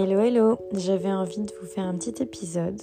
Hello 0.00 0.20
hello, 0.20 0.58
j'avais 0.74 1.10
envie 1.10 1.40
de 1.40 1.50
vous 1.60 1.66
faire 1.66 1.82
un 1.82 1.94
petit 1.94 2.22
épisode. 2.22 2.80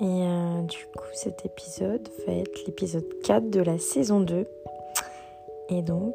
Et 0.00 0.04
euh, 0.04 0.62
du 0.62 0.86
coup 0.96 1.04
cet 1.12 1.44
épisode 1.44 2.08
va 2.26 2.32
être 2.32 2.64
l'épisode 2.66 3.04
4 3.24 3.50
de 3.50 3.60
la 3.60 3.76
saison 3.76 4.20
2. 4.20 4.46
Et 5.68 5.82
donc 5.82 6.14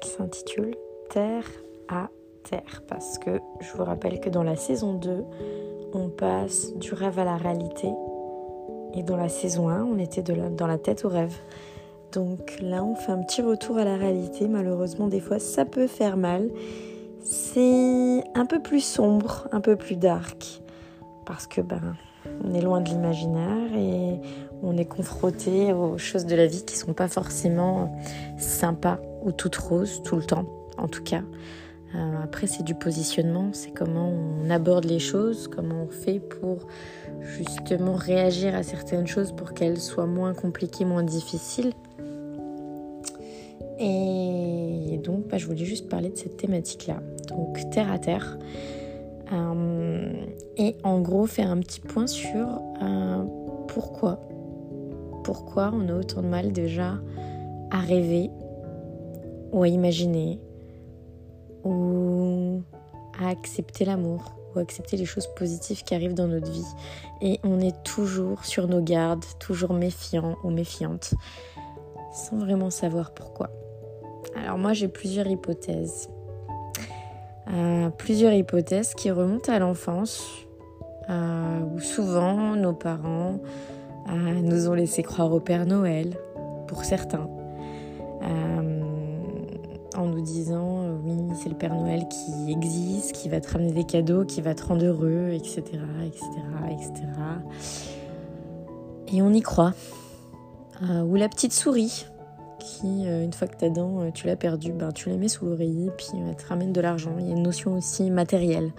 il 0.00 0.06
s'intitule 0.06 0.76
Terre 1.10 1.42
à 1.88 2.08
Terre. 2.48 2.84
Parce 2.86 3.18
que 3.18 3.40
je 3.60 3.72
vous 3.76 3.82
rappelle 3.82 4.20
que 4.20 4.30
dans 4.30 4.44
la 4.44 4.54
saison 4.54 4.94
2, 4.94 5.24
on 5.92 6.08
passe 6.08 6.72
du 6.74 6.94
rêve 6.94 7.18
à 7.18 7.24
la 7.24 7.36
réalité. 7.36 7.88
Et 8.94 9.02
dans 9.02 9.16
la 9.16 9.28
saison 9.28 9.68
1, 9.68 9.82
on 9.82 9.98
était 9.98 10.22
dans 10.22 10.68
la 10.68 10.78
tête 10.78 11.04
au 11.04 11.08
rêve. 11.08 11.34
Donc 12.12 12.60
là, 12.60 12.84
on 12.84 12.94
fait 12.94 13.10
un 13.10 13.22
petit 13.22 13.42
retour 13.42 13.76
à 13.78 13.84
la 13.84 13.96
réalité. 13.96 14.46
Malheureusement, 14.46 15.08
des 15.08 15.20
fois, 15.20 15.40
ça 15.40 15.64
peut 15.64 15.88
faire 15.88 16.16
mal. 16.16 16.48
C'est 17.30 18.24
un 18.34 18.46
peu 18.46 18.58
plus 18.58 18.80
sombre, 18.80 19.48
un 19.52 19.60
peu 19.60 19.76
plus 19.76 19.96
dark. 19.96 20.62
Parce 21.26 21.46
que 21.46 21.60
ben, 21.60 21.94
on 22.42 22.54
est 22.54 22.62
loin 22.62 22.80
de 22.80 22.88
l'imaginaire 22.88 23.74
et 23.76 24.18
on 24.62 24.78
est 24.78 24.86
confronté 24.86 25.74
aux 25.74 25.98
choses 25.98 26.24
de 26.24 26.34
la 26.34 26.46
vie 26.46 26.64
qui 26.64 26.74
sont 26.74 26.94
pas 26.94 27.06
forcément 27.06 27.94
sympas 28.38 28.98
ou 29.22 29.32
toutes 29.32 29.56
roses 29.56 30.02
tout 30.04 30.16
le 30.16 30.24
temps, 30.24 30.46
en 30.78 30.88
tout 30.88 31.02
cas. 31.02 31.20
Euh, 31.94 32.22
après, 32.24 32.46
c'est 32.46 32.62
du 32.62 32.74
positionnement, 32.74 33.50
c'est 33.52 33.72
comment 33.72 34.08
on 34.08 34.48
aborde 34.48 34.86
les 34.86 34.98
choses, 34.98 35.48
comment 35.48 35.82
on 35.82 35.90
fait 35.90 36.20
pour 36.20 36.66
justement 37.20 37.94
réagir 37.94 38.54
à 38.54 38.62
certaines 38.62 39.06
choses 39.06 39.32
pour 39.32 39.52
qu'elles 39.52 39.80
soient 39.80 40.06
moins 40.06 40.32
compliquées, 40.32 40.86
moins 40.86 41.02
difficiles. 41.02 41.74
Et 43.78 44.98
donc, 45.02 45.28
bah, 45.28 45.38
je 45.38 45.46
voulais 45.46 45.64
juste 45.64 45.88
parler 45.88 46.10
de 46.10 46.16
cette 46.16 46.36
thématique-là. 46.36 47.00
Donc, 47.28 47.58
terre 47.70 47.90
à 47.92 47.98
terre. 47.98 48.38
Euh, 49.32 50.12
et 50.56 50.76
en 50.82 51.00
gros, 51.00 51.26
faire 51.26 51.50
un 51.50 51.58
petit 51.58 51.80
point 51.80 52.06
sur 52.06 52.60
euh, 52.82 53.24
pourquoi. 53.68 54.20
Pourquoi 55.24 55.72
on 55.74 55.88
a 55.88 55.94
autant 55.94 56.22
de 56.22 56.28
mal 56.28 56.52
déjà 56.52 56.98
à 57.70 57.80
rêver 57.80 58.30
ou 59.52 59.62
à 59.62 59.68
imaginer 59.68 60.40
ou 61.64 62.62
à 63.20 63.28
accepter 63.28 63.84
l'amour 63.84 64.34
ou 64.54 64.58
accepter 64.58 64.96
les 64.96 65.04
choses 65.04 65.28
positives 65.36 65.82
qui 65.84 65.94
arrivent 65.94 66.14
dans 66.14 66.28
notre 66.28 66.50
vie. 66.50 66.64
Et 67.20 67.38
on 67.44 67.60
est 67.60 67.82
toujours 67.82 68.44
sur 68.44 68.68
nos 68.68 68.82
gardes, 68.82 69.24
toujours 69.38 69.74
méfiant 69.74 70.36
ou 70.44 70.50
méfiante, 70.50 71.14
sans 72.12 72.38
vraiment 72.38 72.70
savoir 72.70 73.12
pourquoi. 73.12 73.50
Alors 74.42 74.58
moi 74.58 74.72
j'ai 74.72 74.88
plusieurs 74.88 75.26
hypothèses. 75.26 76.08
Euh, 77.50 77.88
plusieurs 77.90 78.32
hypothèses 78.32 78.94
qui 78.94 79.10
remontent 79.10 79.52
à 79.52 79.58
l'enfance, 79.58 80.22
euh, 81.08 81.60
où 81.74 81.80
souvent 81.80 82.54
nos 82.56 82.74
parents 82.74 83.40
euh, 84.08 84.12
nous 84.42 84.68
ont 84.68 84.74
laissé 84.74 85.02
croire 85.02 85.32
au 85.32 85.40
Père 85.40 85.66
Noël, 85.66 86.16
pour 86.66 86.84
certains, 86.84 87.28
en 89.96 90.06
nous 90.06 90.20
disant 90.20 91.00
oui 91.04 91.16
c'est 91.42 91.48
le 91.48 91.56
Père 91.56 91.74
Noël 91.74 92.06
qui 92.08 92.52
existe, 92.52 93.12
qui 93.12 93.28
va 93.28 93.40
te 93.40 93.50
ramener 93.50 93.72
des 93.72 93.84
cadeaux, 93.84 94.24
qui 94.24 94.40
va 94.40 94.54
te 94.54 94.64
rendre 94.64 94.84
heureux, 94.84 95.30
etc., 95.32 95.62
etc., 96.06 96.24
etc. 96.70 96.92
Et 99.12 99.22
on 99.22 99.32
y 99.32 99.40
croit. 99.40 99.72
ou 100.82 101.16
la 101.16 101.28
petite 101.28 101.52
souris 101.52 102.06
qui, 102.58 103.06
euh, 103.06 103.24
une 103.24 103.32
fois 103.32 103.48
que 103.48 103.56
ta 103.56 103.68
dent, 103.68 104.02
euh, 104.02 104.10
tu 104.12 104.26
l'as 104.26 104.36
perdue, 104.36 104.72
ben, 104.72 104.92
tu 104.92 105.08
la 105.08 105.16
mets 105.16 105.28
sous 105.28 105.46
l'oreiller, 105.46 105.90
puis 105.96 106.08
elle 106.14 106.36
te 106.36 106.46
ramène 106.46 106.72
de 106.72 106.80
l'argent. 106.80 107.12
Il 107.18 107.26
y 107.26 107.30
a 107.30 107.34
une 107.34 107.42
notion 107.42 107.76
aussi 107.76 108.10
matérielle. 108.10 108.72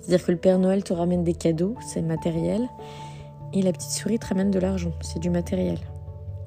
C'est-à-dire 0.00 0.26
que 0.26 0.32
le 0.32 0.38
Père 0.38 0.58
Noël 0.58 0.82
te 0.84 0.92
ramène 0.92 1.24
des 1.24 1.34
cadeaux, 1.34 1.74
c'est 1.86 2.02
matériel, 2.02 2.68
et 3.52 3.62
la 3.62 3.72
petite 3.72 3.90
souris 3.90 4.18
te 4.18 4.26
ramène 4.26 4.50
de 4.50 4.58
l'argent, 4.58 4.92
c'est 5.00 5.18
du 5.18 5.30
matériel. 5.30 5.78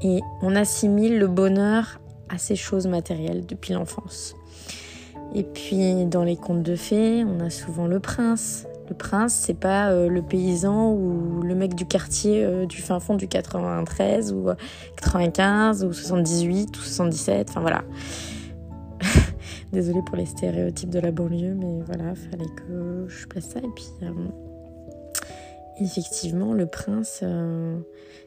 Et 0.01 0.19
on 0.41 0.55
assimile 0.55 1.17
le 1.17 1.27
bonheur 1.27 1.99
à 2.29 2.37
ces 2.37 2.55
choses 2.55 2.87
matérielles 2.87 3.45
depuis 3.45 3.73
l'enfance. 3.73 4.35
Et 5.33 5.43
puis 5.43 6.05
dans 6.05 6.23
les 6.23 6.35
contes 6.35 6.63
de 6.63 6.75
fées, 6.75 7.23
on 7.23 7.39
a 7.39 7.49
souvent 7.49 7.87
le 7.87 7.99
prince, 7.99 8.67
le 8.87 8.95
prince, 8.95 9.33
c'est 9.33 9.55
pas 9.55 9.89
euh, 9.89 10.07
le 10.07 10.21
paysan 10.21 10.91
ou 10.91 11.41
le 11.41 11.55
mec 11.55 11.73
du 11.73 11.85
quartier 11.85 12.43
euh, 12.43 12.65
du 12.65 12.81
fin 12.81 12.99
fond 12.99 13.15
du 13.15 13.27
93 13.27 14.31
ou 14.33 14.49
95 14.97 15.83
euh, 15.83 15.87
ou 15.87 15.93
78 15.93 16.77
ou 16.77 16.81
77. 16.81 17.49
Enfin 17.49 17.61
voilà. 17.61 17.83
Désolée 19.73 20.01
pour 20.05 20.15
les 20.15 20.27
stéréotypes 20.27 20.91
de 20.91 20.99
la 20.99 21.11
banlieue, 21.11 21.55
mais 21.55 21.81
voilà, 21.85 22.13
fallait 22.15 22.45
que 22.55 23.07
je 23.07 23.27
place 23.27 23.45
ça. 23.45 23.59
Et 23.59 23.69
puis, 23.75 23.89
effectivement, 25.79 26.53
le 26.53 26.67
prince, 26.67 27.23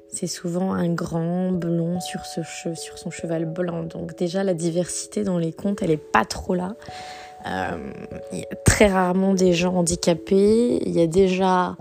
c'est 0.09 0.27
souvent 0.27 0.73
un 0.73 0.93
grand 0.93 1.53
blond 1.53 2.01
sur, 2.01 2.27
sur 2.27 2.99
son 2.99 3.11
cheval 3.11 3.47
blanc. 3.47 3.85
Donc 3.85 4.15
déjà, 4.19 4.45
la 4.45 4.53
diversité 4.53 5.23
dans 5.23 5.39
les 5.39 5.53
contes, 5.53 5.81
elle 5.81 5.93
est 5.93 5.97
pas 5.97 6.27
trop 6.27 6.55
là. 6.55 6.75
Euh, 7.47 7.93
y 8.32 8.43
a 8.43 8.56
très 8.65 8.87
rarement 8.88 9.34
des 9.34 9.53
gens 9.53 9.75
handicapés. 9.75 10.81
Il 10.84 10.93
y 10.93 11.00
a 11.00 11.06
déjà. 11.06 11.76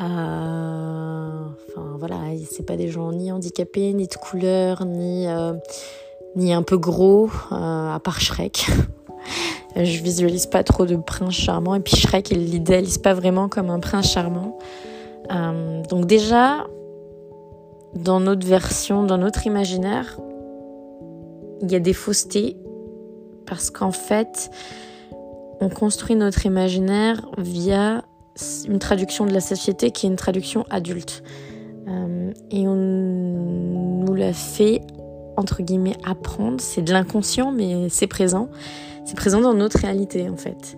Euh, 0.00 1.44
enfin 1.68 1.96
voilà, 1.98 2.16
c'est 2.50 2.64
pas 2.64 2.76
des 2.76 2.88
gens 2.88 3.12
ni 3.12 3.30
handicapés, 3.32 3.92
ni 3.92 4.06
de 4.06 4.14
couleur, 4.14 4.86
ni, 4.86 5.26
euh, 5.26 5.52
ni 6.36 6.54
un 6.54 6.62
peu 6.62 6.78
gros, 6.78 7.28
à 7.50 8.00
part 8.02 8.20
Shrek. 8.20 8.66
Je 9.76 10.02
visualise 10.02 10.46
pas 10.46 10.64
trop 10.64 10.86
de 10.86 10.96
prince 10.96 11.34
charmant. 11.34 11.74
Et 11.74 11.80
puis 11.80 11.96
Shrek, 11.96 12.30
il 12.30 12.46
l'idéalise 12.46 12.98
pas 12.98 13.14
vraiment 13.14 13.48
comme 13.48 13.70
un 13.70 13.80
prince 13.80 14.10
charmant. 14.10 14.58
donc 15.28 16.06
déjà, 16.06 16.66
dans 17.94 18.20
notre 18.20 18.46
version, 18.46 19.04
dans 19.04 19.18
notre 19.18 19.46
imaginaire, 19.46 20.18
il 21.62 21.70
y 21.70 21.76
a 21.76 21.80
des 21.80 21.92
faussetés 21.92 22.56
parce 23.50 23.70
qu'en 23.70 23.90
fait, 23.90 24.48
on 25.60 25.68
construit 25.68 26.14
notre 26.14 26.46
imaginaire 26.46 27.28
via 27.36 28.04
une 28.68 28.78
traduction 28.78 29.26
de 29.26 29.32
la 29.32 29.40
société 29.40 29.90
qui 29.90 30.06
est 30.06 30.08
une 30.08 30.16
traduction 30.16 30.64
adulte. 30.70 31.24
Euh, 31.88 32.30
et 32.52 32.68
on 32.68 32.76
nous 32.76 34.14
l'a 34.14 34.32
fait, 34.32 34.82
entre 35.36 35.62
guillemets, 35.62 35.96
apprendre. 36.06 36.60
C'est 36.60 36.82
de 36.82 36.92
l'inconscient, 36.92 37.50
mais 37.50 37.88
c'est 37.88 38.06
présent. 38.06 38.48
C'est 39.04 39.16
présent 39.16 39.40
dans 39.40 39.54
notre 39.54 39.80
réalité, 39.80 40.28
en 40.28 40.36
fait. 40.36 40.76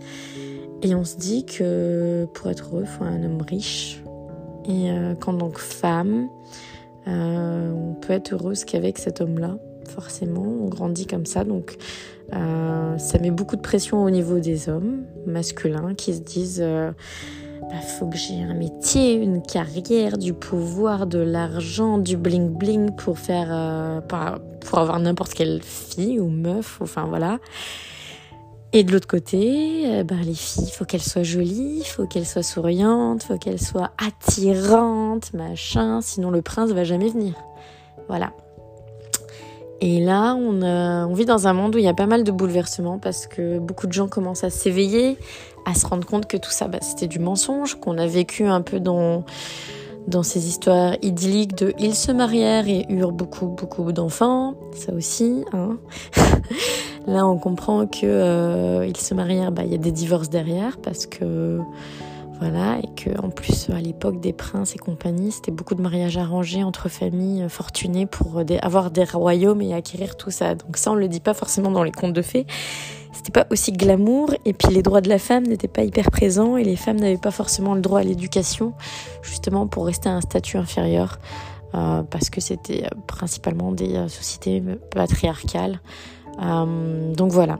Et 0.80 0.94
on 0.94 1.04
se 1.04 1.16
dit 1.16 1.44
que 1.44 2.26
pour 2.32 2.48
être 2.48 2.70
heureux, 2.72 2.84
il 2.84 2.88
faut 2.88 3.04
un 3.04 3.22
homme 3.22 3.42
riche. 3.42 4.02
Et 4.64 4.90
euh, 4.90 5.14
qu'en 5.14 5.36
tant 5.36 5.50
que 5.50 5.60
femme, 5.60 6.30
euh, 7.06 7.70
on 7.70 7.92
peut 7.92 8.14
être 8.14 8.32
heureuse 8.32 8.64
qu'avec 8.64 8.96
cet 8.96 9.20
homme-là 9.20 9.58
forcément, 9.92 10.42
on 10.42 10.68
grandit 10.68 11.06
comme 11.06 11.26
ça, 11.26 11.44
donc 11.44 11.76
euh, 12.32 12.96
ça 12.98 13.18
met 13.18 13.30
beaucoup 13.30 13.56
de 13.56 13.60
pression 13.60 14.02
au 14.02 14.10
niveau 14.10 14.38
des 14.38 14.68
hommes 14.68 15.04
masculins 15.26 15.94
qui 15.94 16.14
se 16.14 16.20
disent 16.20 16.62
euh, 16.62 16.90
bah, 17.60 17.80
faut 17.80 18.06
que 18.06 18.16
j'ai 18.16 18.42
un 18.42 18.54
métier, 18.54 19.14
une 19.14 19.42
carrière, 19.42 20.16
du 20.16 20.32
pouvoir, 20.32 21.06
de 21.06 21.18
l'argent, 21.18 21.98
du 21.98 22.16
bling 22.16 22.48
bling 22.48 22.90
pour 22.96 23.18
faire, 23.18 23.48
euh, 23.50 24.00
pour 24.60 24.78
avoir 24.78 24.98
n'importe 24.98 25.34
quelle 25.34 25.62
fille 25.62 26.18
ou 26.18 26.28
meuf, 26.28 26.78
enfin 26.80 27.04
voilà. 27.06 27.38
Et 28.74 28.84
de 28.84 28.92
l'autre 28.92 29.06
côté, 29.06 30.02
bah, 30.04 30.14
les 30.24 30.32
filles, 30.32 30.64
il 30.68 30.72
faut 30.72 30.86
qu'elles 30.86 31.02
soient 31.02 31.22
jolies, 31.22 31.82
faut 31.84 32.06
qu'elles 32.06 32.24
soient 32.24 32.42
souriantes, 32.42 33.22
faut 33.22 33.36
qu'elles 33.36 33.60
soient 33.60 33.90
attirantes, 33.98 35.34
machin, 35.34 36.00
sinon 36.00 36.30
le 36.30 36.40
prince 36.40 36.70
va 36.70 36.82
jamais 36.82 37.10
venir. 37.10 37.34
Voilà. 38.08 38.32
Et 39.84 39.98
là, 39.98 40.36
on, 40.36 41.12
vit 41.12 41.24
dans 41.24 41.48
un 41.48 41.52
monde 41.54 41.74
où 41.74 41.78
il 41.78 41.84
y 41.84 41.88
a 41.88 41.94
pas 41.94 42.06
mal 42.06 42.22
de 42.22 42.30
bouleversements 42.30 43.00
parce 43.00 43.26
que 43.26 43.58
beaucoup 43.58 43.88
de 43.88 43.92
gens 43.92 44.06
commencent 44.06 44.44
à 44.44 44.50
s'éveiller, 44.50 45.18
à 45.66 45.74
se 45.74 45.84
rendre 45.88 46.06
compte 46.06 46.26
que 46.28 46.36
tout 46.36 46.52
ça, 46.52 46.68
bah, 46.68 46.78
c'était 46.80 47.08
du 47.08 47.18
mensonge, 47.18 47.74
qu'on 47.74 47.98
a 47.98 48.06
vécu 48.06 48.44
un 48.46 48.60
peu 48.60 48.78
dans, 48.78 49.24
dans 50.06 50.22
ces 50.22 50.46
histoires 50.46 50.94
idylliques 51.02 51.56
de 51.56 51.74
ils 51.80 51.96
se 51.96 52.12
marièrent 52.12 52.68
et 52.68 52.86
eurent 52.90 53.10
beaucoup, 53.10 53.48
beaucoup 53.48 53.90
d'enfants. 53.90 54.54
Ça 54.72 54.92
aussi, 54.92 55.44
hein. 55.52 55.78
Là, 57.08 57.26
on 57.26 57.36
comprend 57.36 57.88
que 57.88 58.04
euh, 58.04 58.86
ils 58.86 58.96
se 58.96 59.14
marièrent, 59.14 59.50
bah, 59.50 59.64
il 59.64 59.72
y 59.72 59.74
a 59.74 59.78
des 59.78 59.90
divorces 59.90 60.30
derrière 60.30 60.78
parce 60.78 61.06
que 61.06 61.58
et 62.44 62.94
que 62.94 63.18
en 63.20 63.30
plus 63.30 63.70
à 63.70 63.80
l'époque 63.80 64.20
des 64.20 64.32
princes 64.32 64.74
et 64.74 64.78
compagnie, 64.78 65.32
c'était 65.32 65.52
beaucoup 65.52 65.74
de 65.74 65.82
mariages 65.82 66.16
arrangés 66.16 66.64
entre 66.64 66.88
familles 66.88 67.46
fortunées 67.48 68.06
pour 68.06 68.42
avoir 68.62 68.90
des 68.90 69.04
royaumes 69.04 69.62
et 69.62 69.74
acquérir 69.74 70.16
tout 70.16 70.30
ça. 70.30 70.54
Donc 70.54 70.76
ça, 70.76 70.92
on 70.92 70.94
le 70.94 71.08
dit 71.08 71.20
pas 71.20 71.34
forcément 71.34 71.70
dans 71.70 71.84
les 71.84 71.92
contes 71.92 72.12
de 72.12 72.22
fées. 72.22 72.46
C'était 73.12 73.32
pas 73.32 73.46
aussi 73.50 73.72
glamour, 73.72 74.34
et 74.44 74.52
puis 74.54 74.74
les 74.74 74.82
droits 74.82 75.02
de 75.02 75.08
la 75.08 75.18
femme 75.18 75.44
n'étaient 75.46 75.68
pas 75.68 75.84
hyper 75.84 76.10
présents, 76.10 76.56
et 76.56 76.64
les 76.64 76.76
femmes 76.76 76.98
n'avaient 76.98 77.18
pas 77.18 77.30
forcément 77.30 77.74
le 77.74 77.80
droit 77.80 78.00
à 78.00 78.02
l'éducation, 78.02 78.72
justement 79.22 79.66
pour 79.66 79.86
rester 79.86 80.08
à 80.08 80.12
un 80.12 80.22
statut 80.22 80.56
inférieur, 80.56 81.18
euh, 81.74 82.02
parce 82.02 82.30
que 82.30 82.40
c'était 82.40 82.84
euh, 82.84 82.88
principalement 83.06 83.70
des 83.70 83.94
euh, 83.94 84.08
sociétés 84.08 84.62
patriarcales. 84.90 85.80
donc 86.38 87.30
voilà. 87.30 87.58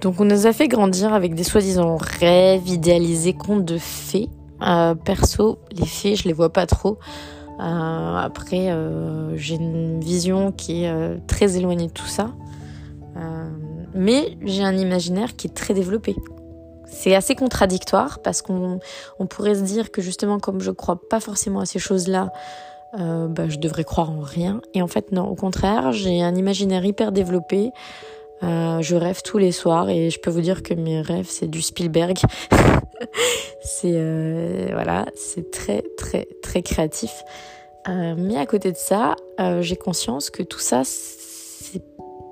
Donc 0.00 0.20
on 0.20 0.24
nous 0.24 0.46
a 0.46 0.52
fait 0.52 0.68
grandir 0.68 1.14
avec 1.14 1.34
des 1.34 1.44
soi-disant 1.44 1.96
rêves, 1.96 2.68
idéalisés, 2.68 3.32
contes 3.32 3.64
de 3.64 3.78
fées. 3.78 4.28
Euh, 4.62 4.94
perso, 4.94 5.58
les 5.72 5.86
fées, 5.86 6.16
je 6.16 6.24
les 6.24 6.32
vois 6.32 6.52
pas 6.52 6.66
trop. 6.66 6.98
Euh, 7.60 8.16
après, 8.16 8.70
euh, 8.70 9.36
j'ai 9.36 9.56
une 9.56 10.00
vision 10.00 10.52
qui 10.52 10.84
est 10.84 11.26
très 11.26 11.56
éloignée 11.56 11.86
de 11.86 11.92
tout 11.92 12.06
ça. 12.06 12.32
Mais 13.94 14.36
j'ai 14.44 14.62
un 14.62 14.76
imaginaire 14.76 15.36
qui 15.36 15.46
est 15.46 15.54
très 15.54 15.72
développé. 15.72 16.14
C'est 16.84 17.14
assez 17.14 17.34
contradictoire 17.34 18.18
parce 18.18 18.42
qu'on 18.42 18.78
on 19.18 19.26
pourrait 19.26 19.54
se 19.54 19.62
dire 19.62 19.90
que 19.90 20.02
justement, 20.02 20.38
comme 20.38 20.60
je 20.60 20.70
crois 20.70 21.00
pas 21.08 21.18
forcément 21.18 21.60
à 21.60 21.66
ces 21.66 21.78
choses-là, 21.78 22.30
bah, 22.92 23.48
je 23.48 23.56
devrais 23.56 23.84
croire 23.84 24.10
en 24.10 24.20
rien. 24.20 24.60
Et 24.74 24.82
en 24.82 24.86
fait, 24.86 25.12
non, 25.12 25.26
au 25.26 25.34
contraire, 25.34 25.92
j'ai 25.92 26.22
un 26.22 26.34
imaginaire 26.34 26.84
hyper 26.84 27.10
développé. 27.10 27.72
Euh, 28.42 28.82
je 28.82 28.96
rêve 28.96 29.22
tous 29.22 29.38
les 29.38 29.52
soirs 29.52 29.88
et 29.88 30.10
je 30.10 30.20
peux 30.20 30.30
vous 30.30 30.40
dire 30.40 30.62
que 30.62 30.74
mes 30.74 31.00
rêves, 31.00 31.28
c'est 31.28 31.48
du 31.48 31.62
Spielberg. 31.62 32.18
c'est 33.62 33.94
euh, 33.94 34.68
voilà, 34.72 35.06
c'est 35.14 35.50
très 35.50 35.82
très 35.96 36.26
très 36.42 36.62
créatif. 36.62 37.12
Euh, 37.88 38.14
mais 38.16 38.36
à 38.36 38.46
côté 38.46 38.72
de 38.72 38.76
ça, 38.76 39.14
j'ai 39.60 39.76
conscience 39.76 40.30
que 40.30 40.42
tout 40.42 40.58
ça, 40.58 40.82
c'est 40.84 41.82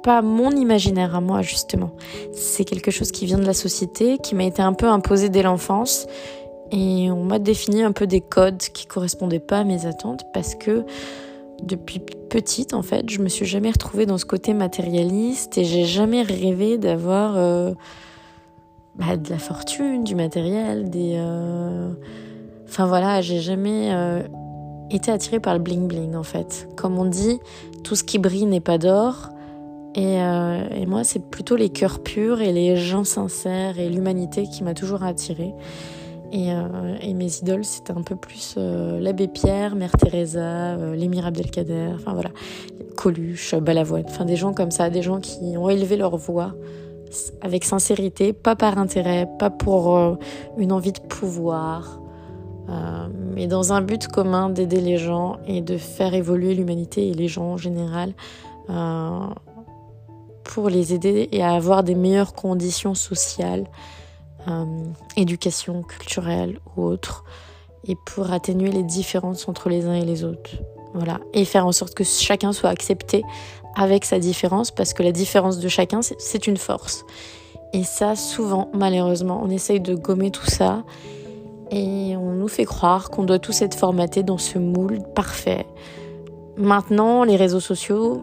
pas 0.02 0.20
mon 0.20 0.50
imaginaire 0.50 1.14
à 1.14 1.20
moi 1.20 1.42
justement. 1.42 1.92
C'est 2.32 2.64
quelque 2.64 2.90
chose 2.90 3.10
qui 3.10 3.24
vient 3.24 3.38
de 3.38 3.46
la 3.46 3.54
société, 3.54 4.18
qui 4.18 4.34
m'a 4.34 4.44
été 4.44 4.62
un 4.62 4.74
peu 4.74 4.86
imposé 4.86 5.28
dès 5.28 5.42
l'enfance. 5.42 6.06
Et 6.72 7.10
on 7.10 7.22
m'a 7.22 7.38
défini 7.38 7.82
un 7.82 7.92
peu 7.92 8.06
des 8.06 8.20
codes 8.20 8.58
qui 8.58 8.86
correspondaient 8.86 9.38
pas 9.38 9.60
à 9.60 9.64
mes 9.64 9.86
attentes 9.86 10.24
parce 10.32 10.54
que 10.54 10.84
depuis 11.62 12.00
petite, 12.34 12.74
en 12.74 12.82
fait, 12.82 13.08
je 13.10 13.20
me 13.20 13.28
suis 13.28 13.46
jamais 13.46 13.70
retrouvée 13.70 14.06
dans 14.06 14.18
ce 14.18 14.24
côté 14.24 14.54
matérialiste 14.54 15.56
et 15.56 15.62
j'ai 15.62 15.84
jamais 15.84 16.22
rêvé 16.22 16.78
d'avoir 16.78 17.34
euh, 17.36 17.74
bah, 18.96 19.16
de 19.16 19.30
la 19.30 19.38
fortune, 19.38 20.02
du 20.02 20.16
matériel, 20.16 20.90
des. 20.90 21.14
Euh... 21.16 21.92
Enfin 22.66 22.86
voilà, 22.86 23.20
j'ai 23.20 23.38
jamais 23.38 23.90
euh, 23.92 24.24
été 24.90 25.12
attirée 25.12 25.38
par 25.38 25.54
le 25.54 25.60
bling 25.60 25.86
bling 25.86 26.16
en 26.16 26.24
fait. 26.24 26.68
Comme 26.74 26.98
on 26.98 27.04
dit, 27.04 27.38
tout 27.84 27.94
ce 27.94 28.02
qui 28.02 28.18
brille 28.18 28.46
n'est 28.46 28.58
pas 28.58 28.78
d'or. 28.78 29.28
Et, 29.94 30.16
et 30.16 30.86
moi, 30.86 31.04
c'est 31.04 31.30
plutôt 31.30 31.54
les 31.54 31.68
cœurs 31.68 32.02
purs 32.02 32.40
et 32.40 32.52
les 32.52 32.74
gens 32.74 33.04
sincères 33.04 33.78
et 33.78 33.88
l'humanité 33.88 34.42
qui 34.52 34.64
m'a 34.64 34.74
toujours 34.74 35.04
attirée. 35.04 35.54
Et, 36.34 36.50
euh, 36.50 36.96
et, 37.00 37.14
mes 37.14 37.32
idoles, 37.38 37.64
c'était 37.64 37.92
un 37.92 38.02
peu 38.02 38.16
plus 38.16 38.56
euh, 38.58 38.98
l'abbé 38.98 39.28
Pierre, 39.28 39.76
Mère 39.76 39.92
Teresa, 39.92 40.40
euh, 40.40 40.96
l'émir 40.96 41.26
Abdelkader, 41.26 41.92
enfin 41.94 42.12
voilà, 42.12 42.30
Coluche, 42.96 43.54
Balavoine, 43.54 44.02
enfin 44.08 44.24
des 44.24 44.34
gens 44.34 44.52
comme 44.52 44.72
ça, 44.72 44.90
des 44.90 45.00
gens 45.00 45.20
qui 45.20 45.56
ont 45.56 45.70
élevé 45.70 45.96
leur 45.96 46.16
voix 46.16 46.52
avec 47.40 47.62
sincérité, 47.62 48.32
pas 48.32 48.56
par 48.56 48.78
intérêt, 48.78 49.28
pas 49.38 49.48
pour 49.48 50.18
une 50.58 50.72
envie 50.72 50.90
de 50.90 50.98
pouvoir, 50.98 52.00
mais 53.36 53.46
dans 53.46 53.72
un 53.72 53.82
but 53.82 54.08
commun 54.08 54.50
d'aider 54.50 54.80
les 54.80 54.96
gens 54.96 55.36
et 55.46 55.60
de 55.60 55.76
faire 55.76 56.14
évoluer 56.14 56.56
l'humanité 56.56 57.06
et 57.06 57.14
les 57.14 57.28
gens 57.28 57.52
en 57.52 57.56
général 57.56 58.14
pour 60.42 60.68
les 60.68 60.92
aider 60.92 61.28
et 61.30 61.40
à 61.40 61.52
avoir 61.52 61.84
des 61.84 61.94
meilleures 61.94 62.34
conditions 62.34 62.94
sociales 62.94 63.66
euh, 64.48 64.64
éducation 65.16 65.82
culturelle 65.82 66.60
ou 66.76 66.82
autre, 66.82 67.24
et 67.86 67.96
pour 68.06 68.32
atténuer 68.32 68.70
les 68.70 68.82
différences 68.82 69.48
entre 69.48 69.68
les 69.68 69.86
uns 69.86 69.94
et 69.94 70.04
les 70.04 70.24
autres. 70.24 70.50
Voilà. 70.94 71.20
Et 71.32 71.44
faire 71.44 71.66
en 71.66 71.72
sorte 71.72 71.94
que 71.94 72.04
chacun 72.04 72.52
soit 72.52 72.70
accepté 72.70 73.22
avec 73.76 74.04
sa 74.04 74.18
différence, 74.18 74.70
parce 74.70 74.94
que 74.94 75.02
la 75.02 75.12
différence 75.12 75.58
de 75.58 75.68
chacun, 75.68 76.00
c'est 76.02 76.46
une 76.46 76.56
force. 76.56 77.04
Et 77.72 77.82
ça, 77.82 78.14
souvent, 78.14 78.70
malheureusement, 78.72 79.40
on 79.42 79.50
essaye 79.50 79.80
de 79.80 79.94
gommer 79.94 80.30
tout 80.30 80.46
ça, 80.46 80.84
et 81.70 82.16
on 82.16 82.32
nous 82.32 82.48
fait 82.48 82.64
croire 82.64 83.10
qu'on 83.10 83.24
doit 83.24 83.40
tous 83.40 83.62
être 83.62 83.74
formatés 83.74 84.22
dans 84.22 84.38
ce 84.38 84.58
moule 84.58 85.00
parfait. 85.14 85.66
Maintenant, 86.56 87.24
les 87.24 87.36
réseaux 87.36 87.60
sociaux, 87.60 88.22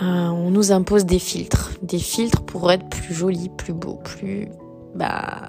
euh, 0.00 0.28
on 0.28 0.50
nous 0.50 0.72
impose 0.72 1.04
des 1.04 1.18
filtres, 1.18 1.72
des 1.82 1.98
filtres 1.98 2.42
pour 2.42 2.70
être 2.72 2.88
plus 2.88 3.14
joli, 3.14 3.50
plus 3.50 3.72
beau, 3.74 3.94
plus 3.96 4.48
bah 4.94 5.48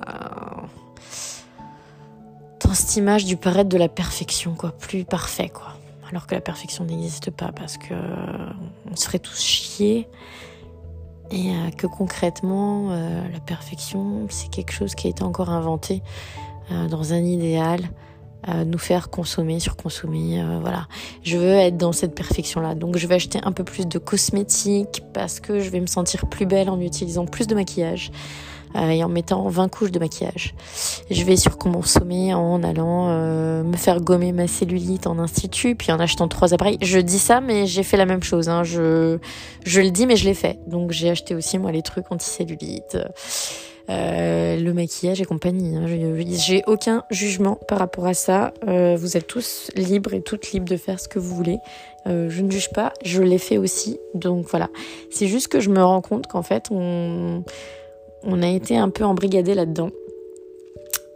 dans 2.64 2.74
cette 2.74 2.96
image 2.96 3.26
du 3.26 3.38
paraître 3.38 3.70
de 3.70 3.78
la 3.78 3.90
perfection 3.90 4.56
quoi, 4.56 4.72
plus 4.72 5.06
parfait 5.06 5.50
quoi. 5.50 5.74
Alors 6.10 6.28
que 6.28 6.36
la 6.36 6.42
perfection 6.42 6.86
n'existe 6.86 7.32
pas 7.32 7.52
parce 7.52 7.78
que 7.78 7.94
on 8.92 8.96
se 8.96 9.06
ferait 9.06 9.20
tous 9.20 9.42
chier. 9.42 10.08
Et 11.32 11.50
euh, 11.50 11.72
que 11.72 11.88
concrètement 11.88 12.92
euh, 12.92 13.28
la 13.32 13.40
perfection 13.40 14.28
c'est 14.30 14.50
quelque 14.50 14.72
chose 14.72 14.94
qui 14.94 15.08
a 15.08 15.10
été 15.10 15.24
encore 15.24 15.50
inventé 15.50 16.04
euh, 16.72 16.88
dans 16.88 17.14
un 17.14 17.24
idéal 17.24 17.82
euh, 18.50 18.66
nous 18.66 18.78
faire 18.78 19.10
consommer, 19.10 19.60
surconsommer, 19.60 20.42
euh, 20.42 20.60
voilà. 20.62 20.88
Je 21.24 21.38
veux 21.38 21.54
être 21.54 21.78
dans 21.78 21.92
cette 21.92 22.14
perfection-là. 22.14 22.76
Donc 22.76 22.98
je 22.98 23.08
vais 23.08 23.16
acheter 23.16 23.40
un 23.44 23.52
peu 23.52 23.64
plus 23.64 23.88
de 23.88 23.98
cosmétiques 24.00 25.04
parce 25.14 25.40
que 25.40 25.60
je 25.60 25.70
vais 25.70 25.80
me 25.80 25.88
sentir 25.88 26.28
plus 26.28 26.46
belle 26.46 26.70
en 26.70 26.80
utilisant 26.80 27.26
plus 27.26 27.48
de 27.48 27.56
maquillage 27.56 28.12
euh, 28.76 28.90
et 28.90 29.04
en 29.04 29.10
mettant 29.10 29.48
20 29.48 29.70
couches 29.70 29.92
de 29.92 30.00
maquillage. 30.00 30.56
Je 31.10 31.24
vais 31.24 31.38
surconsommer 31.38 32.34
en 32.34 32.64
allant 32.64 33.08
euh, 33.10 33.64
me 33.64 33.78
faire 33.78 34.02
gommer 34.02 34.32
ma 34.32 34.48
cellulite 34.48 35.06
en 35.08 35.20
institut, 35.20 35.76
puis 35.76 35.92
en 35.92 36.00
achetant 36.00 36.28
trois 36.28 36.54
appareils. 36.54 36.78
Je 36.82 37.00
dis 37.00 37.20
ça, 37.20 37.40
mais 37.40 37.68
j'ai 37.68 37.84
fait 37.84 37.98
la 37.98 38.06
même 38.06 38.24
chose. 38.24 38.50
Hein. 38.50 38.64
Je, 38.64 39.20
je 39.66 39.82
le 39.82 39.92
dis, 39.92 40.08
mais 40.08 40.16
je 40.16 40.26
l'ai 40.26 40.34
fait. 40.34 40.60
Donc 40.68 40.92
j'ai 40.92 41.10
acheté 41.10 41.36
aussi 41.36 41.60
moi 41.60 41.72
les 41.72 41.82
trucs 41.82 42.12
anti-cellulite. 42.12 42.98
Euh, 43.90 44.56
le 44.58 44.74
maquillage 44.74 45.20
et 45.20 45.26
compagnie. 45.26 45.76
Hein. 45.76 45.86
J'ai 46.30 46.64
aucun 46.68 47.04
jugement 47.10 47.56
par 47.68 47.80
rapport 47.80 48.06
à 48.06 48.14
ça. 48.14 48.54
Euh, 48.68 48.96
vous 48.98 49.18
êtes 49.18 49.28
tous 49.28 49.72
libres 49.76 50.14
et 50.14 50.22
toutes 50.22 50.52
libres 50.52 50.70
de 50.70 50.78
faire 50.78 51.00
ce 51.02 51.10
que 51.10 51.20
vous 51.20 51.36
voulez. 51.36 51.58
Euh, 52.08 52.30
je 52.30 52.42
ne 52.42 52.50
juge 52.50 52.70
pas, 52.72 52.94
je 53.04 53.22
l'ai 53.22 53.38
fait 53.38 53.58
aussi. 53.58 54.00
Donc 54.14 54.46
voilà. 54.50 54.70
C'est 55.10 55.28
juste 55.28 55.50
que 55.50 55.60
je 55.60 55.70
me 55.70 55.84
rends 55.84 56.02
compte 56.02 56.28
qu'en 56.28 56.44
fait, 56.44 56.68
on, 56.72 57.44
on 58.24 58.42
a 58.42 58.48
été 58.48 58.78
un 58.78 58.90
peu 58.90 59.04
embrigadé 59.04 59.54
là-dedans. 59.54 59.90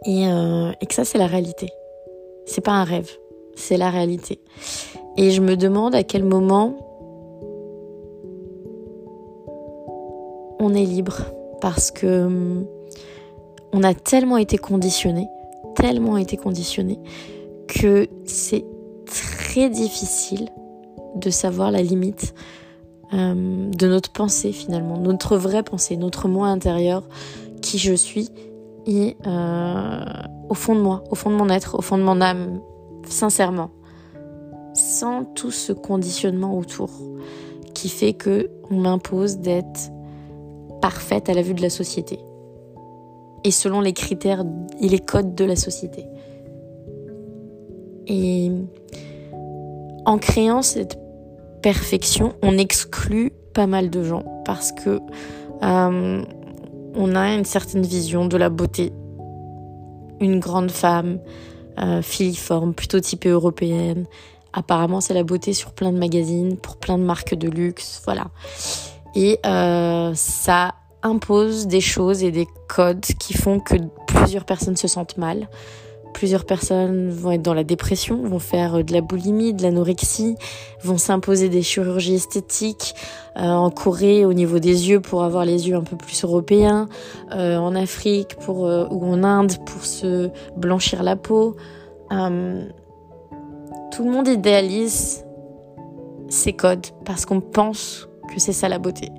Et, 0.06 0.24
et 0.24 0.86
que 0.86 0.94
ça, 0.94 1.04
c'est 1.04 1.18
la 1.18 1.26
réalité. 1.26 1.68
C'est 2.46 2.60
pas 2.60 2.72
un 2.72 2.84
rêve, 2.84 3.10
c'est 3.56 3.76
la 3.76 3.90
réalité. 3.90 4.40
Et 5.16 5.32
je 5.32 5.40
me 5.42 5.56
demande 5.56 5.94
à 5.94 6.04
quel 6.04 6.22
moment 6.22 6.76
on 10.60 10.72
est 10.74 10.84
libre 10.84 11.22
parce 11.60 11.90
que 11.90 12.26
hum, 12.26 12.66
on 13.72 13.82
a 13.82 13.94
tellement 13.94 14.36
été 14.36 14.58
conditionné, 14.58 15.28
tellement 15.74 16.16
été 16.16 16.36
conditionné 16.36 16.98
que 17.66 18.08
c'est 18.24 18.64
très 19.06 19.68
difficile 19.68 20.48
de 21.16 21.30
savoir 21.30 21.70
la 21.70 21.82
limite 21.82 22.34
euh, 23.12 23.70
de 23.70 23.88
notre 23.88 24.12
pensée 24.12 24.52
finalement, 24.52 24.98
notre 24.98 25.36
vraie 25.36 25.62
pensée, 25.62 25.96
notre 25.96 26.28
moi 26.28 26.48
intérieur, 26.48 27.08
qui 27.62 27.78
je 27.78 27.94
suis 27.94 28.30
et 28.86 29.16
euh, 29.26 30.04
au 30.48 30.54
fond 30.54 30.74
de 30.74 30.80
moi, 30.80 31.04
au 31.10 31.14
fond 31.14 31.30
de 31.30 31.36
mon 31.36 31.48
être, 31.50 31.78
au 31.78 31.82
fond 31.82 31.98
de 31.98 32.02
mon 32.02 32.20
âme, 32.20 32.60
sincèrement, 33.06 33.70
sans 34.74 35.24
tout 35.24 35.50
ce 35.50 35.72
conditionnement 35.72 36.56
autour 36.56 36.90
qui 37.74 37.88
fait 37.88 38.12
que 38.12 38.50
on 38.70 38.76
m'impose 38.76 39.38
d'être 39.38 39.90
parfaite 40.80 41.28
à 41.28 41.34
la 41.34 41.42
vue 41.42 41.54
de 41.54 41.62
la 41.62 41.70
société 41.70 42.18
et 43.44 43.50
selon 43.50 43.80
les 43.80 43.92
critères 43.92 44.44
et 44.80 44.88
les 44.88 44.98
codes 44.98 45.34
de 45.34 45.44
la 45.44 45.56
société. 45.56 46.04
Et 48.06 48.50
en 50.06 50.18
créant 50.18 50.62
cette 50.62 50.98
perfection, 51.62 52.34
on 52.42 52.56
exclut 52.56 53.32
pas 53.52 53.66
mal 53.66 53.90
de 53.90 54.02
gens 54.02 54.24
parce 54.44 54.72
que 54.72 55.00
euh, 55.62 56.22
on 56.94 57.14
a 57.14 57.34
une 57.34 57.44
certaine 57.44 57.82
vision 57.82 58.26
de 58.26 58.36
la 58.36 58.48
beauté. 58.48 58.92
Une 60.20 60.40
grande 60.40 60.70
femme, 60.70 61.18
euh, 61.80 62.02
filiforme, 62.02 62.74
plutôt 62.74 63.00
typée 63.00 63.28
européenne. 63.28 64.06
Apparemment, 64.52 65.00
c'est 65.00 65.14
la 65.14 65.22
beauté 65.22 65.52
sur 65.52 65.72
plein 65.72 65.92
de 65.92 65.98
magazines, 65.98 66.56
pour 66.56 66.76
plein 66.76 66.98
de 66.98 67.04
marques 67.04 67.34
de 67.34 67.48
luxe, 67.48 68.00
voilà. 68.04 68.28
Et 69.14 69.38
euh, 69.46 70.12
ça 70.14 70.74
impose 71.02 71.66
des 71.66 71.80
choses 71.80 72.22
et 72.22 72.30
des 72.30 72.46
codes 72.68 73.00
qui 73.00 73.34
font 73.34 73.60
que 73.60 73.76
plusieurs 74.06 74.44
personnes 74.44 74.76
se 74.76 74.88
sentent 74.88 75.16
mal. 75.16 75.48
Plusieurs 76.14 76.44
personnes 76.44 77.10
vont 77.10 77.32
être 77.32 77.42
dans 77.42 77.54
la 77.54 77.64
dépression, 77.64 78.22
vont 78.26 78.38
faire 78.38 78.82
de 78.82 78.92
la 78.92 79.00
boulimie, 79.00 79.52
de 79.52 79.62
l'anorexie, 79.62 80.36
vont 80.82 80.98
s'imposer 80.98 81.48
des 81.48 81.62
chirurgies 81.62 82.14
esthétiques 82.14 82.94
euh, 83.36 83.42
en 83.42 83.70
Corée 83.70 84.24
au 84.24 84.32
niveau 84.32 84.58
des 84.58 84.88
yeux 84.88 85.00
pour 85.00 85.22
avoir 85.22 85.44
les 85.44 85.68
yeux 85.68 85.76
un 85.76 85.82
peu 85.82 85.96
plus 85.96 86.24
européens, 86.24 86.88
euh, 87.32 87.56
en 87.56 87.74
Afrique 87.74 88.36
pour, 88.36 88.66
euh, 88.66 88.86
ou 88.90 89.04
en 89.04 89.22
Inde 89.22 89.52
pour 89.64 89.84
se 89.84 90.30
blanchir 90.56 91.02
la 91.02 91.14
peau. 91.14 91.56
Euh, 92.10 92.66
tout 93.92 94.04
le 94.04 94.10
monde 94.10 94.28
idéalise 94.28 95.24
ces 96.28 96.52
codes 96.52 96.86
parce 97.04 97.26
qu'on 97.26 97.40
pense 97.40 98.07
que 98.28 98.38
c'est 98.38 98.52
ça 98.52 98.68
la 98.68 98.78
beauté. 98.78 99.10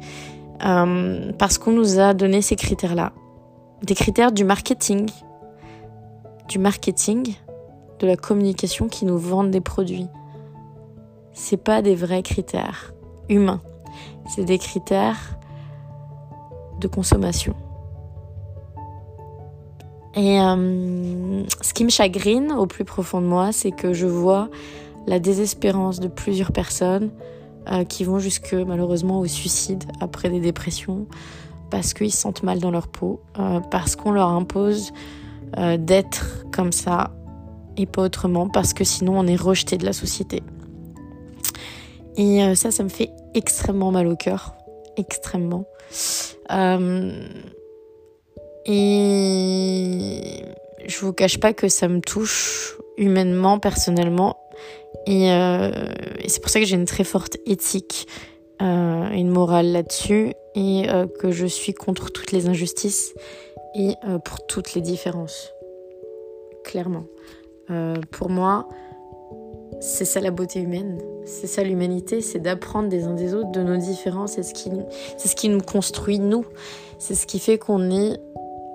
euh, 0.66 1.32
parce 1.38 1.58
qu'on 1.58 1.72
nous 1.72 2.00
a 2.00 2.14
donné 2.14 2.42
ces 2.42 2.56
critères-là. 2.56 3.14
Des 3.84 3.96
critères 3.96 4.32
du 4.32 4.44
marketing, 4.44 5.10
du 6.48 6.60
marketing, 6.60 7.36
de 8.00 8.08
la 8.08 8.16
communication 8.16 8.88
qui 8.88 9.06
nous 9.06 9.18
vendent 9.18 9.52
des 9.52 9.62
produits. 9.62 10.08
C'est 11.34 11.58
pas 11.58 11.82
des 11.82 11.96
vrais 11.96 12.24
critères 12.24 12.94
humains. 13.30 13.62
C'est 14.28 14.44
des 14.44 14.58
critères 14.58 15.38
de 16.80 16.88
consommation. 16.88 17.56
Et 20.16 20.42
euh, 20.42 21.44
ce 21.62 21.74
qui 21.74 21.86
me 21.86 21.90
chagrine 21.90 22.52
au 22.52 22.66
plus 22.66 22.84
profond 22.84 23.22
de 23.22 23.28
moi, 23.28 23.52
c'est 23.52 23.72
que 23.72 23.94
je 23.94 24.08
vois 24.08 24.50
la 25.08 25.20
désespérance 25.20 26.00
de 26.00 26.08
plusieurs 26.08 26.52
personnes 26.52 27.12
euh, 27.72 27.84
qui 27.84 28.04
vont 28.04 28.20
jusque 28.20 28.54
malheureusement 28.54 29.20
au 29.20 29.28
suicide 29.28 29.84
après 30.02 30.30
des 30.30 30.40
dépressions 30.40 31.08
parce 31.70 31.94
qu'ils 31.94 32.12
se 32.12 32.22
sentent 32.22 32.44
mal 32.44 32.60
dans 32.60 32.72
leur 32.72 32.88
peau, 32.88 33.22
euh, 33.38 33.60
parce 33.60 33.96
qu'on 33.96 34.12
leur 34.12 34.30
impose 34.30 34.92
d'être 35.80 36.46
comme 36.52 36.72
ça 36.72 37.10
et 37.76 37.88
pas 37.88 38.04
autrement, 38.04 38.48
parce 38.50 38.74
que 38.74 38.84
sinon 38.84 39.18
on 39.18 39.26
est 39.26 39.36
rejeté 39.36 39.80
de 39.80 39.86
la 39.86 39.94
société. 39.94 40.44
Et 42.18 42.54
ça, 42.54 42.70
ça 42.70 42.84
me 42.84 42.90
fait 42.90 43.10
extrêmement 43.34 43.92
mal 43.92 44.06
au 44.06 44.16
cœur, 44.16 44.54
extrêmement. 44.96 45.66
Et 48.66 50.44
je 50.86 51.00
vous 51.00 51.14
cache 51.14 51.40
pas 51.40 51.54
que 51.54 51.70
ça 51.70 51.88
me 51.88 52.02
touche 52.02 52.76
humainement, 52.98 53.60
personnellement. 53.60 54.39
Et, 55.06 55.32
euh, 55.32 55.72
c'est 56.28 56.42
pour 56.42 56.50
ça 56.50 56.60
que 56.60 56.66
j'ai 56.66 56.76
une 56.76 56.86
très 56.86 57.04
forte 57.04 57.38
éthique 57.46 58.08
euh, 58.62 59.10
et 59.12 59.20
une 59.20 59.30
morale 59.30 59.72
là-dessus. 59.72 60.34
Et 60.56 60.90
euh, 60.90 61.06
que 61.08 61.32
je 61.32 61.46
suis 61.46 61.74
contre 61.74 62.12
toutes 62.12 62.32
les 62.32 62.48
injustices 62.48 63.14
et 63.76 63.94
pour 64.26 64.46
toutes 64.48 64.74
les 64.74 64.82
différences. 64.82 65.54
Clairement. 66.64 67.06
pour 68.12 68.30
moi, 68.30 68.68
c'est 69.80 70.06
ça 70.06 70.20
la 70.20 70.32
beauté 70.32 70.60
humaine. 70.60 70.98
C'est 71.26 71.48
ça 71.48 71.64
l'humanité, 71.64 72.22
c'est 72.22 72.40
d'apprendre 72.40 72.90
des 72.90 73.04
uns 73.04 73.14
des 73.14 73.36
autres 73.36 73.52
de 73.52 73.62
nos 73.62 73.78
différences. 73.78 74.34
C'est 74.34 74.44
ce 74.44 74.54
qui, 74.54 74.72
c'est 75.18 75.28
ce 75.28 75.36
qui 75.36 75.50
nous 75.50 75.62
construit, 75.62 76.20
nous. 76.20 76.46
C'est 76.98 77.16
ce 77.16 77.28
qui 77.28 77.40
fait 77.40 77.58
qu'on 77.58 77.92
est 77.92 78.20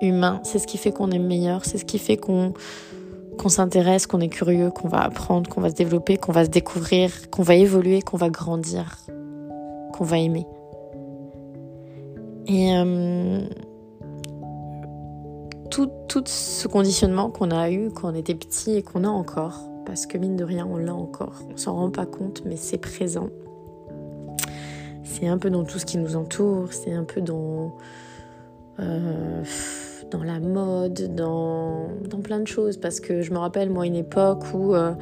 humain. 0.01 0.39
C'est 0.43 0.59
ce 0.59 0.67
qui 0.67 0.77
fait 0.77 0.91
qu'on 0.91 1.11
est 1.11 1.19
meilleur, 1.19 1.65
c'est 1.65 1.77
ce 1.77 1.85
qui 1.85 1.99
fait 1.99 2.17
qu'on 2.17 2.53
qu'on 3.35 3.49
s'intéresse, 3.49 4.07
qu'on 4.07 4.19
est 4.19 4.29
curieux, 4.29 4.71
qu'on 4.71 4.87
va 4.87 5.01
apprendre, 5.01 5.49
qu'on 5.49 5.61
va 5.61 5.69
se 5.69 5.75
développer, 5.75 6.17
qu'on 6.17 6.31
va 6.31 6.45
se 6.45 6.49
découvrir, 6.49 7.29
qu'on 7.29 7.43
va 7.43 7.55
évoluer, 7.55 8.01
qu'on 8.01 8.17
va 8.17 8.29
grandir, 8.29 8.97
qu'on 9.93 10.03
va 10.03 10.17
aimer. 10.17 10.45
Et 12.47 12.75
euh, 12.77 13.41
tout, 15.69 15.89
tout 16.07 16.23
ce 16.25 16.67
conditionnement 16.67 17.29
qu'on 17.29 17.51
a 17.51 17.71
eu 17.71 17.89
quand 17.89 18.11
on 18.11 18.15
était 18.15 18.35
petit 18.35 18.75
et 18.75 18.83
qu'on 18.83 19.03
a 19.03 19.09
encore, 19.09 19.59
parce 19.85 20.05
que 20.05 20.17
mine 20.17 20.35
de 20.35 20.43
rien, 20.43 20.67
on 20.69 20.77
l'a 20.77 20.93
encore. 20.93 21.41
On 21.53 21.57
s'en 21.57 21.75
rend 21.75 21.89
pas 21.89 22.05
compte, 22.05 22.43
mais 22.45 22.55
c'est 22.55 22.77
présent. 22.77 23.29
C'est 25.03 25.27
un 25.27 25.37
peu 25.37 25.49
dans 25.49 25.63
tout 25.63 25.79
ce 25.79 25.85
qui 25.85 25.97
nous 25.97 26.15
entoure, 26.15 26.73
c'est 26.73 26.93
un 26.93 27.03
peu 27.03 27.21
dans 27.21 27.73
euh, 28.79 29.43
dans 30.11 30.23
la 30.23 30.39
mode, 30.39 31.15
dans, 31.15 31.87
dans, 32.09 32.19
plein 32.19 32.39
de 32.39 32.47
choses. 32.47 32.77
Parce 32.77 32.99
que 32.99 33.21
je 33.21 33.31
me 33.31 33.37
rappelle, 33.37 33.69
moi, 33.69 33.85
une 33.85 33.95
époque 33.95 34.43
où, 34.53 34.73
euh, 34.73 34.93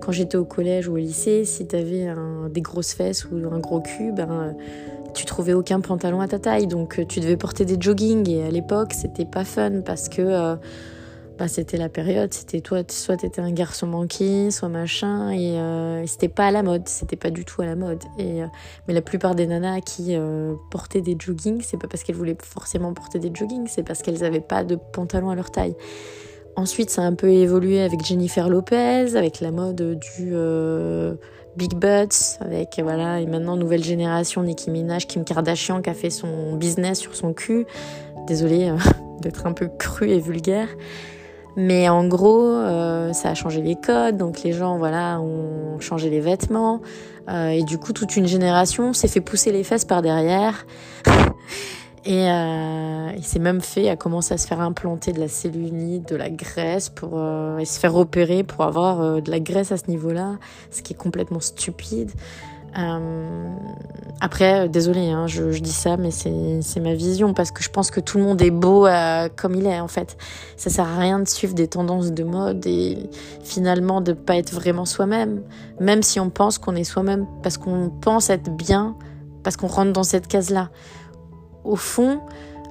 quand 0.00 0.12
j'étais 0.12 0.36
au 0.36 0.44
collège 0.44 0.88
ou 0.88 0.94
au 0.94 0.98
lycée, 0.98 1.44
si 1.44 1.66
tu 1.66 1.76
avais 1.76 2.06
des 2.50 2.60
grosses 2.60 2.94
fesses 2.94 3.26
ou 3.30 3.36
un 3.52 3.58
gros 3.58 3.80
cul, 3.80 4.12
ben, 4.12 4.54
tu 5.14 5.26
trouvais 5.26 5.52
aucun 5.52 5.80
pantalon 5.80 6.20
à 6.20 6.28
ta 6.28 6.38
taille. 6.38 6.66
Donc, 6.66 7.04
tu 7.08 7.20
devais 7.20 7.36
porter 7.36 7.64
des 7.64 7.76
joggings. 7.78 8.28
Et 8.30 8.44
à 8.44 8.50
l'époque, 8.50 8.92
c'était 8.92 9.24
pas 9.24 9.44
fun 9.44 9.80
parce 9.84 10.08
que 10.08 10.22
euh, 10.22 10.56
bah, 11.42 11.48
c'était 11.48 11.76
la 11.76 11.88
période, 11.88 12.32
c'était 12.32 12.60
toi, 12.60 12.84
soit 12.88 13.16
t'étais 13.16 13.40
un 13.40 13.50
garçon 13.50 13.88
manqué, 13.88 14.52
soit 14.52 14.68
machin, 14.68 15.30
et, 15.30 15.58
euh, 15.58 16.06
c'était 16.06 16.28
pas 16.28 16.46
à 16.46 16.50
la 16.52 16.62
mode, 16.62 16.86
c'était 16.86 17.16
pas 17.16 17.30
du 17.30 17.44
tout 17.44 17.62
à 17.62 17.66
la 17.66 17.74
mode. 17.74 17.98
Et, 18.16 18.44
euh, 18.44 18.46
mais 18.86 18.94
la 18.94 19.02
plupart 19.02 19.34
des 19.34 19.48
nanas 19.48 19.80
qui 19.80 20.14
euh, 20.14 20.54
portaient 20.70 21.00
des 21.00 21.16
joggings, 21.18 21.60
c'est 21.64 21.78
pas 21.78 21.88
parce 21.88 22.04
qu'elles 22.04 22.14
voulaient 22.14 22.36
forcément 22.40 22.92
porter 22.94 23.18
des 23.18 23.32
joggings, 23.34 23.66
c'est 23.66 23.82
parce 23.82 24.02
qu'elles 24.02 24.22
avaient 24.22 24.38
pas 24.38 24.62
de 24.62 24.76
pantalon 24.76 25.30
à 25.30 25.34
leur 25.34 25.50
taille. 25.50 25.74
Ensuite, 26.54 26.90
ça 26.90 27.02
a 27.02 27.06
un 27.06 27.14
peu 27.14 27.30
évolué 27.30 27.80
avec 27.80 28.04
Jennifer 28.04 28.48
Lopez, 28.48 29.16
avec 29.16 29.40
la 29.40 29.50
mode 29.50 29.98
du 29.98 30.36
Big 31.56 31.74
Butts, 31.74 32.38
avec 32.38 32.78
voilà, 32.80 33.20
et 33.20 33.26
maintenant 33.26 33.56
nouvelle 33.56 33.82
génération, 33.82 34.44
Nicki 34.44 34.70
Minaj, 34.70 35.08
Kim 35.08 35.24
Kardashian 35.24 35.82
qui 35.82 35.90
a 35.90 35.94
fait 35.94 36.10
son 36.10 36.54
business 36.54 37.00
sur 37.00 37.16
son 37.16 37.32
cul. 37.32 37.66
Désolée 38.28 38.72
d'être 39.20 39.44
un 39.48 39.52
peu 39.54 39.66
cru 39.76 40.08
et 40.08 40.20
vulgaire. 40.20 40.68
Mais 41.56 41.88
en 41.88 42.06
gros, 42.06 42.46
euh, 42.46 43.12
ça 43.12 43.30
a 43.30 43.34
changé 43.34 43.60
les 43.60 43.76
codes, 43.76 44.16
donc 44.16 44.42
les 44.42 44.52
gens 44.52 44.78
voilà 44.78 45.20
ont 45.20 45.78
changé 45.80 46.08
les 46.08 46.20
vêtements 46.20 46.80
euh, 47.28 47.48
et 47.48 47.62
du 47.62 47.78
coup 47.78 47.92
toute 47.92 48.16
une 48.16 48.26
génération 48.26 48.92
s'est 48.92 49.08
fait 49.08 49.20
pousser 49.20 49.52
les 49.52 49.62
fesses 49.62 49.84
par 49.84 50.02
derrière 50.02 50.66
et 52.04 52.28
euh, 52.30 53.12
il 53.16 53.24
s'est 53.24 53.38
même 53.38 53.60
fait 53.60 53.88
a 53.88 53.96
commencé 53.96 54.34
à 54.34 54.38
se 54.38 54.46
faire 54.46 54.60
implanter 54.60 55.12
de 55.12 55.20
la 55.20 55.28
cellulite, 55.28 56.08
de 56.08 56.16
la 56.16 56.30
graisse 56.30 56.88
pour 56.88 57.12
euh, 57.14 57.58
et 57.58 57.64
se 57.64 57.78
faire 57.78 57.94
opérer 57.96 58.42
pour 58.42 58.64
avoir 58.64 59.00
euh, 59.00 59.20
de 59.20 59.30
la 59.30 59.38
graisse 59.38 59.70
à 59.70 59.76
ce 59.76 59.88
niveau-là, 59.88 60.38
ce 60.70 60.82
qui 60.82 60.94
est 60.94 60.96
complètement 60.96 61.40
stupide. 61.40 62.10
Euh, 62.78 63.54
après, 64.20 64.60
euh, 64.60 64.68
désolé, 64.68 65.10
hein, 65.10 65.26
je, 65.26 65.58
dis 65.58 65.72
ça, 65.72 65.96
mais 65.96 66.10
c'est 66.10 66.80
ma 66.80 66.94
vision 66.94 67.34
parce 67.34 67.50
que 67.50 67.62
je 67.62 67.70
pense 67.70 67.90
que 67.90 68.00
tout 68.00 68.18
le 68.18 68.24
monde 68.24 68.40
est 68.40 68.50
beau 68.50 68.86
euh, 68.86 69.28
comme 69.34 69.54
il 69.54 69.66
est 69.66 69.80
en 69.80 69.88
fait. 69.88 70.16
Ça 70.56 70.70
sert 70.70 70.86
à 70.86 70.98
rien 70.98 71.18
de 71.18 71.28
suivre 71.28 71.54
des 71.54 71.68
tendances 71.68 72.12
de 72.12 72.24
mode 72.24 72.64
et 72.66 73.10
finalement 73.42 74.00
de 74.00 74.12
pas 74.12 74.36
être 74.36 74.52
vraiment 74.52 74.84
soi-même, 74.84 75.42
même 75.80 76.02
si 76.02 76.20
on 76.20 76.30
pense 76.30 76.58
qu'on 76.58 76.74
est 76.76 76.84
soi-même 76.84 77.26
parce 77.42 77.58
qu'on 77.58 77.90
pense 77.90 78.30
être 78.30 78.50
bien, 78.50 78.96
parce 79.42 79.56
qu'on 79.56 79.68
rentre 79.68 79.92
dans 79.92 80.04
cette 80.04 80.28
case-là. 80.28 80.70
Au 81.64 81.76
fond, 81.76 82.20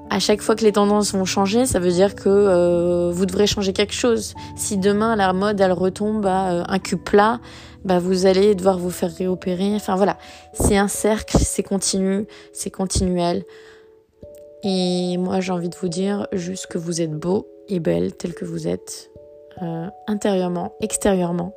à 0.10 0.20
chaque 0.20 0.42
fois 0.42 0.56
que 0.56 0.64
les 0.64 0.74
tendances 0.74 1.14
vont 1.14 1.26
changer, 1.26 1.66
ça 1.66 1.80
veut 1.80 1.92
dire 1.92 2.16
que 2.16 3.12
vous 3.12 3.26
devrez 3.26 3.48
changer 3.48 3.72
quelque 3.72 3.94
chose. 3.94 4.34
Si 4.58 4.78
demain 4.78 5.16
la 5.16 5.32
mode 5.32 5.62
elle 5.62 5.72
retombe 5.72 6.26
à 6.26 6.66
un 6.70 6.80
cul 6.80 6.98
plat, 6.98 7.40
bah 7.86 8.00
vous 8.00 8.26
allez 8.26 8.56
devoir 8.56 8.78
vous 8.78 8.92
faire 8.92 9.12
réopérer. 9.12 9.74
Enfin 9.76 9.96
voilà, 9.96 10.18
c'est 10.54 10.78
un 10.78 10.88
cercle, 10.88 11.38
c'est 11.40 11.64
continu, 11.64 12.26
c'est 12.54 12.70
continuel. 12.70 13.44
Et 14.64 15.18
moi 15.18 15.40
j'ai 15.40 15.52
envie 15.52 15.70
de 15.70 15.76
vous 15.76 15.88
dire 15.88 16.28
juste 16.32 16.68
que 16.68 16.78
vous 16.78 17.02
êtes 17.02 17.14
beau 17.14 17.48
et 17.68 17.80
belle 17.80 18.14
tel 18.16 18.34
que 18.34 18.46
vous 18.46 18.68
êtes, 18.68 19.12
euh, 19.62 19.88
intérieurement, 20.08 20.74
extérieurement, 20.82 21.56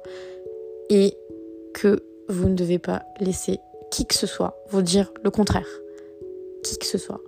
et 0.89 1.17
que 1.75 2.03
vous 2.29 2.49
ne 2.49 2.55
devez 2.55 2.79
pas 2.79 3.03
laisser 3.21 3.61
qui 3.91 4.07
que 4.07 4.15
ce 4.15 4.27
soit 4.27 4.57
vous 4.69 4.83
dire 4.83 5.13
le 5.23 5.31
contraire. 5.31 5.69
Qui 6.63 6.79
que 6.79 6.87
ce 6.87 6.99
soit. 6.99 7.21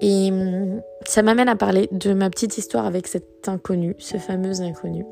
Et 0.00 0.30
hum, 0.30 0.82
ça 1.04 1.22
m'amène 1.22 1.48
à 1.48 1.56
parler 1.56 1.88
de 1.92 2.12
ma 2.12 2.28
petite 2.28 2.58
histoire 2.58 2.84
avec 2.84 3.06
cet 3.06 3.48
inconnu, 3.48 3.94
ce 3.98 4.18
fameux 4.18 4.60
inconnu. 4.60 5.06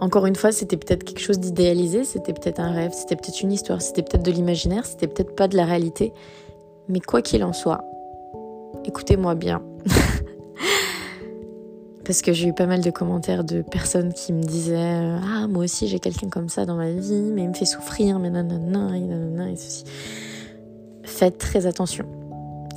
Encore 0.00 0.24
une 0.24 0.34
fois, 0.34 0.50
c'était 0.50 0.78
peut-être 0.78 1.04
quelque 1.04 1.20
chose 1.20 1.38
d'idéalisé, 1.38 2.04
c'était 2.04 2.32
peut-être 2.32 2.58
un 2.58 2.72
rêve, 2.72 2.92
c'était 2.94 3.16
peut-être 3.16 3.42
une 3.42 3.52
histoire, 3.52 3.82
c'était 3.82 4.02
peut-être 4.02 4.22
de 4.22 4.30
l'imaginaire, 4.30 4.86
c'était 4.86 5.06
peut-être 5.06 5.36
pas 5.36 5.46
de 5.46 5.56
la 5.56 5.66
réalité. 5.66 6.14
Mais 6.88 7.00
quoi 7.00 7.20
qu'il 7.20 7.44
en 7.44 7.52
soit, 7.52 7.84
écoutez-moi 8.86 9.34
bien. 9.34 9.62
Parce 12.04 12.22
que 12.22 12.32
j'ai 12.32 12.48
eu 12.48 12.54
pas 12.54 12.64
mal 12.64 12.80
de 12.80 12.90
commentaires 12.90 13.44
de 13.44 13.60
personnes 13.60 14.14
qui 14.14 14.32
me 14.32 14.42
disaient 14.42 14.74
euh, 14.74 15.18
Ah, 15.22 15.46
moi 15.48 15.64
aussi 15.64 15.86
j'ai 15.86 16.00
quelqu'un 16.00 16.30
comme 16.30 16.48
ça 16.48 16.64
dans 16.64 16.76
ma 16.76 16.90
vie, 16.90 17.30
mais 17.34 17.42
il 17.42 17.50
me 17.50 17.54
fait 17.54 17.66
souffrir, 17.66 18.18
mais 18.18 18.30
nanana, 18.30 18.96
et 18.96 19.00
nanana, 19.00 19.50
et 19.50 19.56
ceci. 19.56 19.84
Faites 21.02 21.36
très 21.36 21.66
attention. 21.66 22.06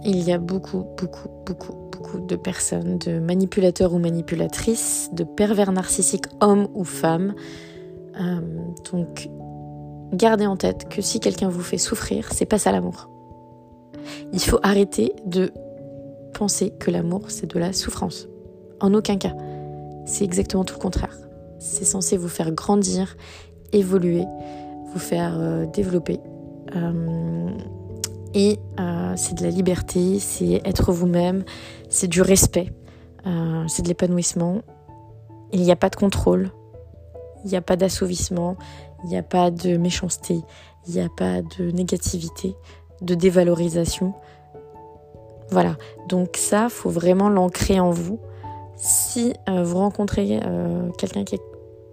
Il 0.03 0.21
y 0.21 0.33
a 0.33 0.37
beaucoup, 0.37 0.85
beaucoup, 0.97 1.29
beaucoup, 1.45 1.73
de 2.19 2.35
personnes, 2.35 2.97
de 2.97 3.19
manipulateurs 3.19 3.93
ou 3.93 3.99
manipulatrices, 3.99 5.09
de 5.13 5.23
pervers 5.23 5.71
narcissiques, 5.71 6.25
hommes 6.41 6.67
ou 6.73 6.83
femmes. 6.83 7.33
Euh, 8.19 8.39
donc, 8.91 9.29
gardez 10.13 10.45
en 10.45 10.57
tête 10.57 10.89
que 10.89 11.01
si 11.01 11.19
quelqu'un 11.19 11.49
vous 11.49 11.61
fait 11.61 11.77
souffrir, 11.77 12.31
c'est 12.31 12.45
pas 12.45 12.57
ça 12.57 12.71
l'amour. 12.71 13.09
Il 14.33 14.41
faut 14.41 14.59
arrêter 14.63 15.13
de 15.25 15.51
penser 16.33 16.71
que 16.79 16.91
l'amour 16.91 17.29
c'est 17.29 17.47
de 17.47 17.59
la 17.59 17.73
souffrance. 17.73 18.27
En 18.79 18.93
aucun 18.93 19.17
cas. 19.17 19.33
C'est 20.05 20.25
exactement 20.25 20.65
tout 20.65 20.75
le 20.75 20.81
contraire. 20.81 21.17
C'est 21.59 21.85
censé 21.85 22.17
vous 22.17 22.27
faire 22.27 22.51
grandir, 22.51 23.15
évoluer, 23.71 24.25
vous 24.91 24.99
faire 24.99 25.37
euh, 25.39 25.65
développer. 25.65 26.19
Euh, 26.75 27.49
et 28.33 28.59
euh, 28.79 29.13
c'est 29.15 29.35
de 29.35 29.43
la 29.43 29.49
liberté, 29.49 30.19
c'est 30.19 30.61
être 30.65 30.91
vous-même, 30.91 31.43
c'est 31.89 32.07
du 32.07 32.21
respect, 32.21 32.71
euh, 33.27 33.63
c'est 33.67 33.83
de 33.83 33.87
l'épanouissement. 33.87 34.61
Il 35.51 35.61
n'y 35.61 35.71
a 35.71 35.75
pas 35.75 35.89
de 35.89 35.95
contrôle, 35.95 36.51
il 37.43 37.51
n'y 37.51 37.57
a 37.57 37.61
pas 37.61 37.75
d'assouvissement, 37.75 38.57
il 39.03 39.09
n'y 39.09 39.17
a 39.17 39.23
pas 39.23 39.51
de 39.51 39.77
méchanceté, 39.77 40.41
il 40.87 40.93
n'y 40.93 41.01
a 41.01 41.09
pas 41.09 41.41
de 41.41 41.71
négativité. 41.71 42.55
de 43.01 43.15
dévalorisation. 43.15 44.13
Voilà, 45.49 45.75
donc 46.07 46.37
ça, 46.37 46.69
faut 46.69 46.89
vraiment 46.89 47.27
l'ancrer 47.27 47.79
en 47.79 47.91
vous. 47.91 48.19
Si 48.77 49.33
euh, 49.49 49.63
vous 49.63 49.77
rencontrez 49.77 50.39
quelqu'un 50.97 51.25
qui 51.25 51.35
est 51.35 51.41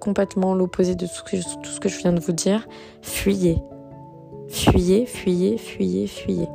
complètement 0.01 0.55
l'opposé 0.55 0.95
de 0.95 1.07
tout 1.07 1.13
ce, 1.13 1.81
que 1.81 1.89
je, 1.89 1.99
viens 1.99 2.13
de 2.13 2.21
vous 2.21 2.33
dire, 2.33 2.67
fuyez. 3.03 3.59
Fuyez, 4.51 5.07
fuyez, 5.07 5.57
fuyez, 5.59 6.07
fuyez. 6.07 6.49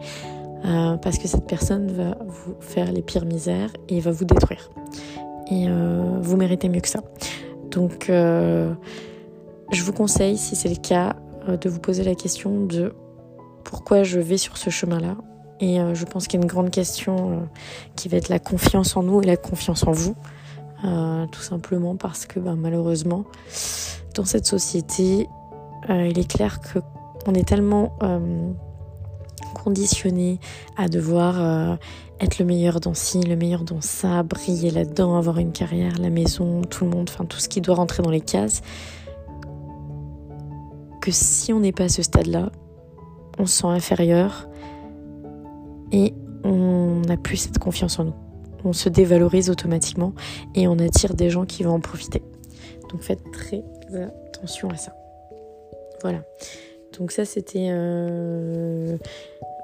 Euh, 0.65 0.97
parce 0.97 1.17
que 1.17 1.27
cette 1.27 1.45
personne 1.47 1.91
va 1.91 2.17
vous 2.25 2.55
faire 2.59 2.91
les 2.91 3.01
pires 3.01 3.25
misères 3.25 3.71
et 3.89 3.99
va 3.99 4.11
vous 4.11 4.25
détruire. 4.25 4.69
Et 5.51 5.67
vous 6.21 6.37
méritez 6.37 6.69
mieux 6.69 6.79
que 6.81 6.89
ça. 6.89 7.01
Donc, 7.69 8.05
je 8.09 8.73
vous 9.83 9.93
conseille, 9.93 10.37
si 10.37 10.55
c'est 10.55 10.69
le 10.69 10.75
cas, 10.75 11.15
de 11.47 11.69
vous 11.69 11.79
poser 11.79 12.03
la 12.03 12.15
question 12.15 12.65
de 12.65 12.93
pourquoi 13.63 14.03
je 14.03 14.19
vais 14.19 14.37
sur 14.37 14.57
ce 14.57 14.69
chemin-là. 14.69 15.17
Et 15.59 15.79
euh, 15.79 15.95
je 15.95 16.05
pense 16.05 16.27
qu'il 16.27 16.39
y 16.39 16.41
a 16.41 16.43
une 16.43 16.49
grande 16.49 16.69
question 16.69 17.31
euh, 17.31 17.35
qui 17.95 18.07
va 18.09 18.17
être 18.17 18.29
la 18.29 18.39
confiance 18.39 18.95
en 18.97 19.03
nous 19.03 19.21
et 19.21 19.25
la 19.25 19.37
confiance 19.37 19.85
en 19.85 19.91
vous. 19.91 20.15
Euh, 20.83 21.25
tout 21.27 21.41
simplement 21.41 21.95
parce 21.95 22.25
que 22.25 22.39
ben, 22.39 22.55
malheureusement, 22.55 23.25
dans 24.13 24.25
cette 24.25 24.45
société, 24.45 25.27
il 25.89 26.17
est 26.17 26.29
clair 26.29 26.59
qu'on 27.25 27.33
est 27.33 27.47
tellement 27.47 27.97
conditionné 29.55 30.39
à 30.77 30.87
devoir 30.87 31.77
être 32.19 32.39
le 32.39 32.45
meilleur 32.45 32.79
dans 32.79 32.93
ci, 32.93 33.21
le 33.21 33.35
meilleur 33.35 33.63
dans 33.63 33.81
ça, 33.81 34.23
briller 34.23 34.71
là-dedans, 34.71 35.17
avoir 35.17 35.39
une 35.39 35.51
carrière, 35.51 35.97
la 35.99 36.09
maison, 36.09 36.61
tout 36.61 36.85
le 36.85 36.91
monde, 36.91 37.09
enfin 37.09 37.25
tout 37.25 37.39
ce 37.39 37.49
qui 37.49 37.59
doit 37.59 37.75
rentrer 37.75 38.03
dans 38.03 38.11
les 38.11 38.21
cases, 38.21 38.61
que 41.01 41.11
si 41.11 41.51
on 41.51 41.59
n'est 41.59 41.71
pas 41.71 41.83
à 41.85 41.89
ce 41.89 42.03
stade-là, 42.03 42.51
on 43.37 43.45
se 43.45 43.61
sent 43.61 43.67
inférieur 43.67 44.47
et 45.91 46.13
on 46.43 47.01
n'a 47.05 47.17
plus 47.17 47.37
cette 47.37 47.59
confiance 47.59 47.99
en 47.99 48.05
nous. 48.05 48.15
On 48.63 48.73
se 48.73 48.89
dévalorise 48.89 49.49
automatiquement 49.49 50.13
et 50.55 50.67
on 50.67 50.79
attire 50.79 51.13
des 51.13 51.29
gens 51.29 51.45
qui 51.45 51.63
vont 51.63 51.73
en 51.73 51.79
profiter. 51.79 52.23
Donc 52.89 53.01
faites 53.01 53.21
très 53.31 53.63
attention 53.93 54.69
à 54.69 54.77
ça. 54.77 54.93
Voilà. 56.01 56.19
Donc 56.99 57.11
ça 57.11 57.25
c'était 57.25 57.67
euh, 57.69 58.97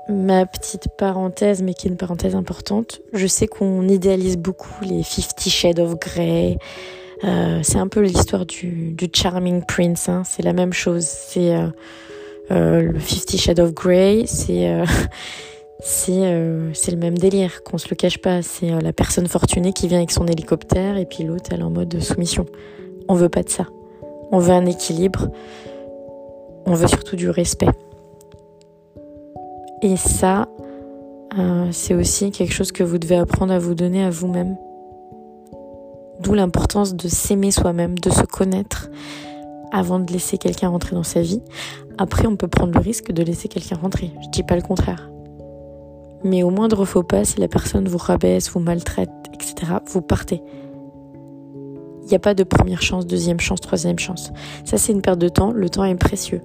ma 0.10 0.46
petite 0.46 0.88
parenthèse, 0.98 1.62
mais 1.62 1.74
qui 1.74 1.88
est 1.88 1.92
une 1.92 1.98
parenthèse 1.98 2.36
importante. 2.36 3.02
Je 3.14 3.28
sais 3.28 3.48
qu'on 3.48 3.88
idéalise 3.88 4.38
beaucoup 4.38 4.84
les 4.84 5.04
Fifty 5.04 5.50
Shades 5.50 5.80
of 5.80 6.00
Grey. 6.00 6.58
Euh, 7.24 7.60
c'est 7.64 7.78
un 7.78 7.88
peu 7.88 8.02
l'histoire 8.02 8.46
du, 8.46 8.96
Charming 9.14 9.64
Prince. 9.64 10.10
Hein. 10.10 10.24
C'est 10.26 10.44
la 10.44 10.54
même 10.54 10.74
chose. 10.74 11.06
C'est 11.06 11.54
euh, 12.52 12.82
le 12.82 13.00
Fifty 13.00 13.38
Shades 13.38 13.60
of 13.60 13.74
Grey, 13.74 14.24
c'est 14.26 14.70
euh, 14.70 14.86
euh, 16.10 16.72
c'est 16.74 16.92
le 16.92 16.98
même 16.98 17.18
délire, 17.18 17.64
qu'on 17.64 17.78
se 17.78 17.88
le 17.90 17.96
cache 17.96 18.18
pas. 18.18 18.42
C'est 18.42 18.70
la 18.82 18.92
personne 18.92 19.28
fortunée 19.28 19.72
qui 19.72 19.88
vient 19.88 20.00
avec 20.00 20.12
son 20.12 20.28
hélicoptère 20.28 20.98
et 20.98 21.06
puis 21.06 21.24
l'autre 21.24 21.50
elle 21.52 21.62
est 21.62 21.64
en 21.64 21.70
mode 21.70 22.00
soumission. 22.02 22.46
On 23.08 23.16
veut 23.16 23.30
pas 23.30 23.44
de 23.44 23.50
ça. 23.50 23.68
On 24.32 24.40
veut 24.40 24.52
un 24.54 24.66
équilibre. 24.66 25.30
On 26.66 26.74
veut 26.74 26.88
surtout 26.88 27.16
du 27.16 27.30
respect. 27.30 27.70
Et 29.82 29.98
ça, 29.98 30.48
c'est 31.72 31.96
aussi 31.96 32.32
quelque 32.32 32.54
chose 32.54 32.72
que 32.72 32.84
vous 32.84 32.98
devez 32.98 33.16
apprendre 33.16 33.54
à 33.54 33.60
vous 33.60 33.74
donner 33.74 34.04
à 34.04 34.10
vous-même. 34.10 34.58
D'où 36.20 36.34
l'importance 36.34 36.94
de 36.96 37.08
s'aimer 37.08 37.52
soi-même, 37.52 37.98
de 37.98 38.10
se 38.10 38.24
connaître 38.24 38.90
avant 39.72 40.00
de 40.00 40.12
laisser 40.12 40.38
quelqu'un 40.38 40.70
rentrer 40.70 40.96
dans 40.96 41.04
sa 41.04 41.22
vie. 41.22 41.42
Après, 41.98 42.28
on 42.28 42.36
peut 42.36 42.48
prendre 42.48 42.74
le 42.74 42.80
risque 42.80 43.12
de 43.12 43.24
laisser 43.24 43.48
quelqu'un 43.48 43.78
rentrer. 43.78 44.12
Je 44.22 44.30
dis 44.30 44.44
pas 44.44 44.56
le 44.56 44.62
contraire. 44.62 45.10
Mais 46.24 46.44
au 46.44 46.52
moindre 46.52 46.86
faux 46.86 47.02
pas, 47.04 47.26
si 47.26 47.40
la 47.40 47.48
personne 47.48 47.88
vous 47.88 47.98
rabaisse, 47.98 48.52
vous 48.52 48.60
maltraite, 48.60 49.10
etc., 49.34 49.74
vous 49.88 50.02
partez. 50.02 50.44
Il 52.12 52.16
n'y 52.16 52.18
a 52.18 52.20
pas 52.20 52.34
de 52.34 52.44
première 52.44 52.82
chance, 52.82 53.08
deuxième 53.08 53.40
chance, 53.40 53.62
troisième 53.62 53.98
chance. 53.98 54.34
Ça, 54.66 54.78
c'est 54.78 54.92
une 54.92 55.02
perte 55.02 55.18
de 55.18 55.30
temps. 55.30 55.54
Le 55.54 55.70
temps 55.70 55.86
est 55.86 55.96
précieux. 55.96 56.42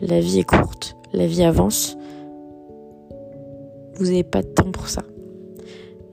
La 0.00 0.18
vie 0.18 0.38
est 0.38 0.44
courte. 0.44 0.96
La 1.12 1.26
vie 1.26 1.42
avance. 1.42 1.98
Vous 3.96 4.06
n'avez 4.06 4.24
pas 4.24 4.40
de 4.40 4.48
temps 4.48 4.70
pour 4.72 4.88
ça. 4.88 5.02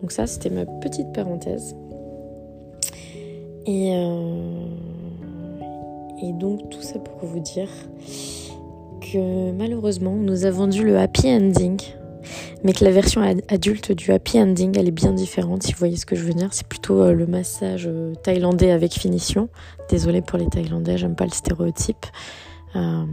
Donc 0.02 0.12
ça, 0.12 0.28
c'était 0.28 0.50
ma 0.50 0.66
petite 0.66 1.14
parenthèse. 1.14 1.74
Et, 3.66 3.96
euh, 3.96 4.66
et 6.22 6.34
donc 6.34 6.70
tout 6.70 6.82
ça 6.82 7.00
pour 7.00 7.30
vous 7.30 7.40
dire 7.40 7.70
que 9.00 9.54
malheureusement, 9.54 10.16
nous 10.16 10.44
avons 10.44 10.66
vendu 10.66 10.84
le 10.84 10.98
happy 10.98 11.30
ending, 11.30 11.80
mais 12.64 12.74
que 12.74 12.84
la 12.84 12.92
version 12.92 13.22
adulte 13.50 13.92
du 13.92 14.12
happy 14.12 14.40
ending, 14.40 14.78
elle 14.78 14.88
est 14.88 14.92
bien 14.92 15.14
différente, 15.14 15.64
si 15.64 15.74
vous 15.74 15.80
voyez 15.80 15.98
ce 15.98 16.06
que 16.06 16.16
je 16.16 16.24
veux 16.24 16.34
dire. 16.34 16.50
C'est 16.52 16.68
plutôt 16.68 17.02
euh, 17.02 17.14
le 17.14 17.26
massage 17.26 17.88
euh, 17.88 18.14
thaïlandais 18.16 18.72
avec 18.72 18.94
finition. 18.94 19.50
Désolée 19.90 20.22
pour 20.22 20.38
les 20.38 20.48
Thaïlandais, 20.48 20.98
j'aime 20.98 21.16
pas 21.16 21.26
le 21.26 21.32
stéréotype. 21.32 22.06
Euh, 22.76 23.06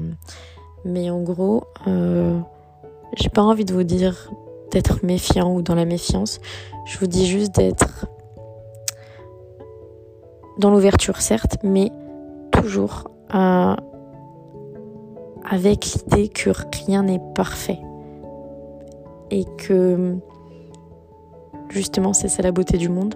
mais 0.85 1.11
en 1.11 1.21
gros, 1.23 1.65
j'ai 3.17 3.29
pas 3.31 3.43
envie 3.43 3.65
de 3.65 3.73
vous 3.73 3.83
dire 3.83 4.31
d'être 4.71 5.05
méfiant 5.05 5.53
ou 5.53 5.63
dans 5.63 5.75
la 5.75 5.85
méfiance. 5.85 6.41
Je 6.87 6.99
vous 6.99 7.07
dis 7.07 7.27
juste 7.27 7.55
d'être 7.55 8.07
dans 10.59 10.71
l'ouverture, 10.71 11.21
certes, 11.21 11.57
mais 11.65 11.91
toujours 12.53 13.11
avec 15.51 15.87
l'idée 15.87 16.29
que 16.29 16.51
rien 16.87 17.03
n'est 17.03 17.21
parfait 17.35 17.81
et 19.31 19.45
que 19.57 20.17
justement 21.69 22.13
c'est 22.13 22.29
ça 22.29 22.43
la 22.43 22.53
beauté 22.53 22.79
du 22.79 22.89
monde 22.89 23.15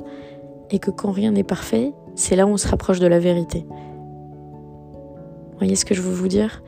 et 0.71 0.79
que 0.79 0.91
quand 0.91 1.13
rien 1.13 1.33
n'est 1.33 1.45
parfait, 1.45 1.93
c'est 2.15 2.37
là 2.37 2.47
où 2.47 2.51
on 2.51 2.57
se 2.57 2.69
rapproche 2.69 2.99
de 2.99 3.07
la 3.07 3.19
vérité. 3.19 3.67
Vous 5.53 5.59
voyez 5.59 5.77
ce 5.77 5.85
que 5.85 5.95
je 5.95 6.03
veux 6.03 6.13
vous 6.13 6.29
dire? 6.29 6.63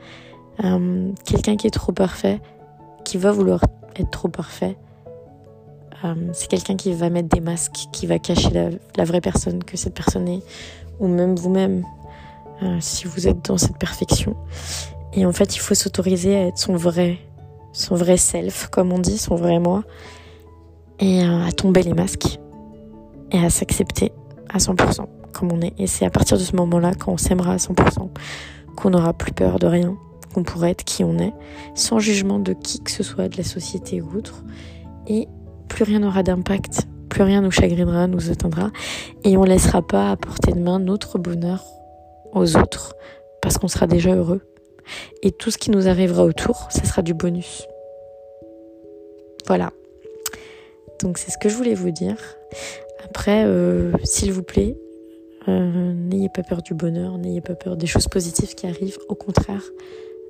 Euh, 0.63 1.11
Quelqu'un 1.25 1.57
qui 1.57 1.67
est 1.67 1.71
trop 1.71 1.91
parfait, 1.91 2.39
qui 3.03 3.17
va 3.17 3.31
vouloir 3.31 3.61
être 3.95 4.11
trop 4.11 4.29
parfait, 4.29 4.77
euh, 6.03 6.13
c'est 6.33 6.47
quelqu'un 6.47 6.75
qui 6.75 6.93
va 6.93 7.09
mettre 7.09 7.29
des 7.29 7.41
masques, 7.41 7.87
qui 7.91 8.05
va 8.05 8.19
cacher 8.19 8.69
la, 8.95 9.05
vraie 9.05 9.21
personne 9.21 9.63
que 9.63 9.77
cette 9.77 9.93
personne 9.93 10.27
est, 10.27 10.41
ou 10.99 11.07
même 11.07 11.35
vous-même, 11.35 11.83
euh, 12.63 12.77
si 12.79 13.05
vous 13.05 13.27
êtes 13.27 13.45
dans 13.45 13.57
cette 13.57 13.77
perfection. 13.77 14.35
Et 15.13 15.25
en 15.25 15.31
fait, 15.31 15.55
il 15.55 15.59
faut 15.59 15.75
s'autoriser 15.75 16.35
à 16.35 16.47
être 16.47 16.57
son 16.57 16.75
vrai, 16.75 17.17
son 17.75 17.95
vrai 17.95 18.17
self, 18.17 18.69
comme 18.71 18.93
on 18.93 18.99
dit, 18.99 19.17
son 19.17 19.35
vrai 19.35 19.59
moi, 19.59 19.83
et 20.99 21.23
euh, 21.23 21.45
à 21.45 21.51
tomber 21.51 21.83
les 21.83 21.93
masques, 21.93 22.39
et 23.31 23.39
à 23.39 23.49
s'accepter 23.49 24.11
à 24.49 24.57
100% 24.57 25.07
comme 25.33 25.51
on 25.51 25.61
est. 25.61 25.73
Et 25.77 25.87
c'est 25.87 26.05
à 26.05 26.09
partir 26.09 26.37
de 26.37 26.43
ce 26.43 26.55
moment-là, 26.55 26.93
quand 26.93 27.11
on 27.11 27.17
s'aimera 27.17 27.53
à 27.53 27.57
100%, 27.57 28.09
qu'on 28.77 28.89
n'aura 28.89 29.11
plus 29.11 29.33
peur 29.33 29.59
de 29.59 29.67
rien, 29.67 29.97
qu'on 30.33 30.43
pourra 30.43 30.69
être 30.69 30.85
qui 30.85 31.03
on 31.03 31.17
est, 31.19 31.33
sans 31.75 31.99
jugement 31.99 32.39
de 32.39 32.53
qui 32.53 32.81
que 32.81 32.91
ce 32.91 33.03
soit, 33.03 33.27
de 33.27 33.37
la 33.37 33.43
société 33.43 34.01
ou 34.01 34.17
autre. 34.17 34.43
Et 35.07 35.27
plus 35.67 35.83
rien 35.83 35.99
n'aura 35.99 36.23
d'impact, 36.23 36.87
plus 37.09 37.23
rien 37.23 37.41
nous 37.41 37.51
chagrinera, 37.51 38.07
nous 38.07 38.31
atteindra, 38.31 38.71
et 39.25 39.35
on 39.35 39.43
laissera 39.43 39.81
pas 39.81 40.11
à 40.11 40.15
portée 40.15 40.53
de 40.53 40.59
main 40.59 40.79
notre 40.79 41.19
bonheur 41.19 41.61
aux 42.33 42.55
autres, 42.55 42.95
parce 43.41 43.57
qu'on 43.57 43.67
sera 43.67 43.85
déjà 43.85 44.15
heureux 44.15 44.41
et 45.21 45.31
tout 45.31 45.51
ce 45.51 45.57
qui 45.57 45.71
nous 45.71 45.87
arrivera 45.87 46.23
autour, 46.23 46.67
ça 46.69 46.83
sera 46.83 47.01
du 47.01 47.13
bonus. 47.13 47.67
Voilà. 49.47 49.71
Donc 51.01 51.17
c'est 51.17 51.31
ce 51.31 51.37
que 51.37 51.49
je 51.49 51.55
voulais 51.55 51.73
vous 51.73 51.91
dire. 51.91 52.17
Après, 53.03 53.43
euh, 53.45 53.91
s'il 54.03 54.31
vous 54.31 54.43
plaît, 54.43 54.75
euh, 55.47 55.93
n'ayez 55.93 56.29
pas 56.29 56.41
peur 56.41 56.61
du 56.61 56.73
bonheur, 56.73 57.17
n'ayez 57.17 57.41
pas 57.41 57.55
peur 57.55 57.77
des 57.77 57.87
choses 57.87 58.07
positives 58.07 58.55
qui 58.55 58.65
arrivent. 58.65 58.97
Au 59.09 59.15
contraire, 59.15 59.61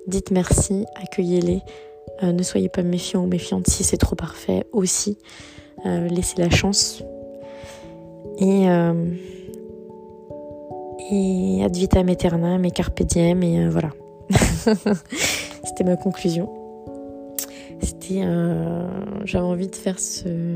dites 0.07 0.31
merci, 0.31 0.85
accueillez-les. 0.95 1.61
Euh, 2.23 2.31
ne 2.31 2.43
soyez 2.43 2.69
pas 2.69 2.83
méfiants 2.83 3.23
ou 3.23 3.27
méfiantes 3.27 3.67
si 3.67 3.83
c'est 3.83 3.97
trop 3.97 4.15
parfait 4.15 4.65
aussi. 4.71 5.17
laissez 5.85 6.41
la 6.41 6.49
chance. 6.49 7.03
Et 8.39 8.65
et 11.11 11.63
ad 11.63 11.75
vitam 11.75 12.09
aeternam 12.09 12.65
et 12.65 12.71
carpe 12.71 13.03
diem 13.03 13.43
et 13.43 13.67
voilà. 13.69 13.91
C'était 15.63 15.83
ma 15.83 15.95
conclusion. 15.95 16.49
C'était 17.81 18.21
j'avais 19.25 19.45
envie 19.45 19.67
de 19.67 19.75
faire 19.75 19.99
ce 19.99 20.55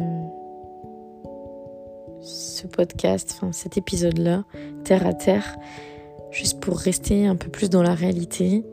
ce 2.21 2.67
podcast, 2.67 3.33
enfin 3.35 3.51
cet 3.51 3.77
épisode-là, 3.77 4.43
terre 4.83 5.07
à 5.07 5.13
terre, 5.13 5.57
juste 6.31 6.59
pour 6.59 6.77
rester 6.77 7.25
un 7.25 7.35
peu 7.35 7.49
plus 7.49 7.69
dans 7.69 7.83
la 7.83 7.93
réalité 7.93 8.65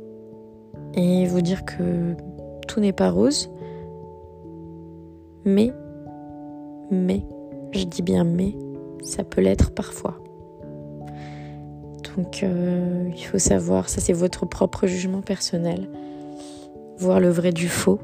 et 0.94 1.26
vous 1.26 1.40
dire 1.40 1.64
que 1.64 2.14
tout 2.66 2.80
n'est 2.80 2.92
pas 2.92 3.10
rose, 3.10 3.50
mais, 5.44 5.72
mais, 6.90 7.22
je 7.72 7.84
dis 7.84 8.02
bien 8.02 8.24
mais, 8.24 8.56
ça 9.02 9.22
peut 9.24 9.40
l'être 9.40 9.72
parfois. 9.72 10.18
Donc 12.16 12.42
euh, 12.42 13.10
il 13.14 13.24
faut 13.24 13.38
savoir, 13.38 13.88
ça 13.88 14.00
c'est 14.00 14.12
votre 14.12 14.46
propre 14.46 14.86
jugement 14.86 15.20
personnel, 15.20 15.88
voir 16.98 17.20
le 17.20 17.28
vrai 17.28 17.52
du 17.52 17.68
faux. 17.68 18.00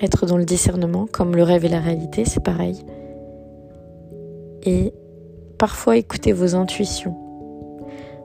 être 0.00 0.26
dans 0.26 0.36
le 0.36 0.44
discernement, 0.44 1.06
comme 1.10 1.34
le 1.34 1.42
rêve 1.42 1.64
et 1.64 1.68
la 1.68 1.80
réalité, 1.80 2.24
c'est 2.24 2.42
pareil. 2.42 2.84
Et 4.62 4.92
parfois 5.58 5.96
écouter 5.96 6.32
vos 6.32 6.54
intuitions. 6.54 7.16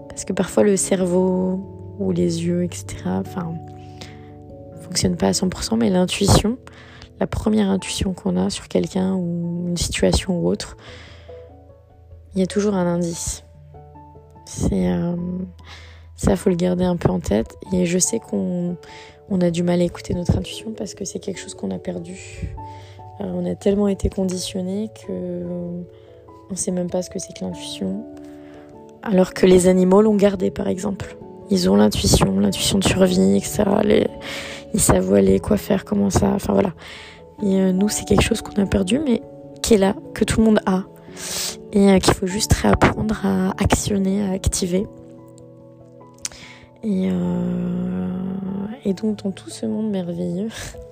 Parce 0.07 0.25
que 0.25 0.33
parfois 0.33 0.63
le 0.63 0.77
cerveau 0.77 1.59
ou 1.99 2.11
les 2.11 2.45
yeux, 2.45 2.63
etc., 2.63 2.97
enfin, 3.05 3.53
fonctionne 4.81 5.15
pas 5.15 5.27
à 5.27 5.31
100%, 5.31 5.77
mais 5.77 5.89
l'intuition, 5.89 6.57
la 7.19 7.27
première 7.27 7.69
intuition 7.69 8.13
qu'on 8.13 8.37
a 8.37 8.49
sur 8.49 8.67
quelqu'un 8.67 9.15
ou 9.15 9.67
une 9.67 9.77
situation 9.77 10.39
ou 10.39 10.47
autre, 10.47 10.77
il 12.33 12.39
y 12.39 12.43
a 12.43 12.47
toujours 12.47 12.75
un 12.75 12.85
indice. 12.85 13.43
C'est 14.49 14.91
euh, 14.91 15.15
ça, 16.15 16.35
faut 16.35 16.49
le 16.49 16.55
garder 16.55 16.83
un 16.83 16.97
peu 16.97 17.09
en 17.09 17.19
tête. 17.19 17.55
Et 17.71 17.85
je 17.85 17.99
sais 17.99 18.19
qu'on 18.19 18.77
on 19.29 19.41
a 19.41 19.51
du 19.51 19.61
mal 19.61 19.79
à 19.79 19.83
écouter 19.83 20.15
notre 20.15 20.35
intuition 20.37 20.73
parce 20.75 20.95
que 20.95 21.05
c'est 21.05 21.19
quelque 21.19 21.39
chose 21.39 21.53
qu'on 21.53 21.69
a 21.69 21.77
perdu. 21.77 22.49
Euh, 23.21 23.25
on 23.25 23.45
a 23.45 23.53
tellement 23.53 23.87
été 23.87 24.09
conditionné 24.09 24.89
que 25.05 25.43
on 26.49 26.55
sait 26.55 26.71
même 26.71 26.89
pas 26.89 27.03
ce 27.03 27.11
que 27.11 27.19
c'est 27.19 27.31
que 27.37 27.45
l'intuition. 27.45 28.03
Alors 29.03 29.35
que 29.35 29.45
les 29.45 29.67
animaux 29.67 30.01
l'ont 30.01 30.15
gardé, 30.15 30.49
par 30.49 30.67
exemple. 30.67 31.15
Ils 31.51 31.69
ont 31.69 31.75
l'intuition, 31.75 32.39
l'intuition 32.39 32.79
de 32.79 32.83
survie, 32.83 33.37
etc. 33.37 33.65
Ils 34.73 34.79
savent 34.79 35.11
où 35.11 35.13
aller, 35.13 35.39
quoi 35.39 35.57
faire, 35.57 35.85
comment 35.85 36.09
ça. 36.09 36.31
Enfin 36.33 36.53
voilà. 36.53 36.73
Et 37.43 37.55
euh, 37.59 37.71
nous, 37.71 37.87
c'est 37.87 38.05
quelque 38.05 38.23
chose 38.23 38.41
qu'on 38.41 38.59
a 38.61 38.65
perdu, 38.65 38.99
mais 38.99 39.21
qui 39.61 39.75
est 39.75 39.77
là, 39.77 39.95
que 40.15 40.23
tout 40.23 40.39
le 40.39 40.45
monde 40.45 40.59
a. 40.65 40.85
Et 41.71 41.89
euh, 41.89 41.99
qu'il 41.99 42.13
faut 42.13 42.27
juste 42.27 42.53
réapprendre 42.53 43.25
à 43.25 43.51
actionner, 43.61 44.27
à 44.27 44.31
activer. 44.31 44.87
Et, 46.83 47.09
euh, 47.11 48.93
donc, 48.93 49.23
dans 49.23 49.31
tout 49.31 49.49
ce 49.49 49.67
monde 49.67 49.91
merveilleux 49.91 50.49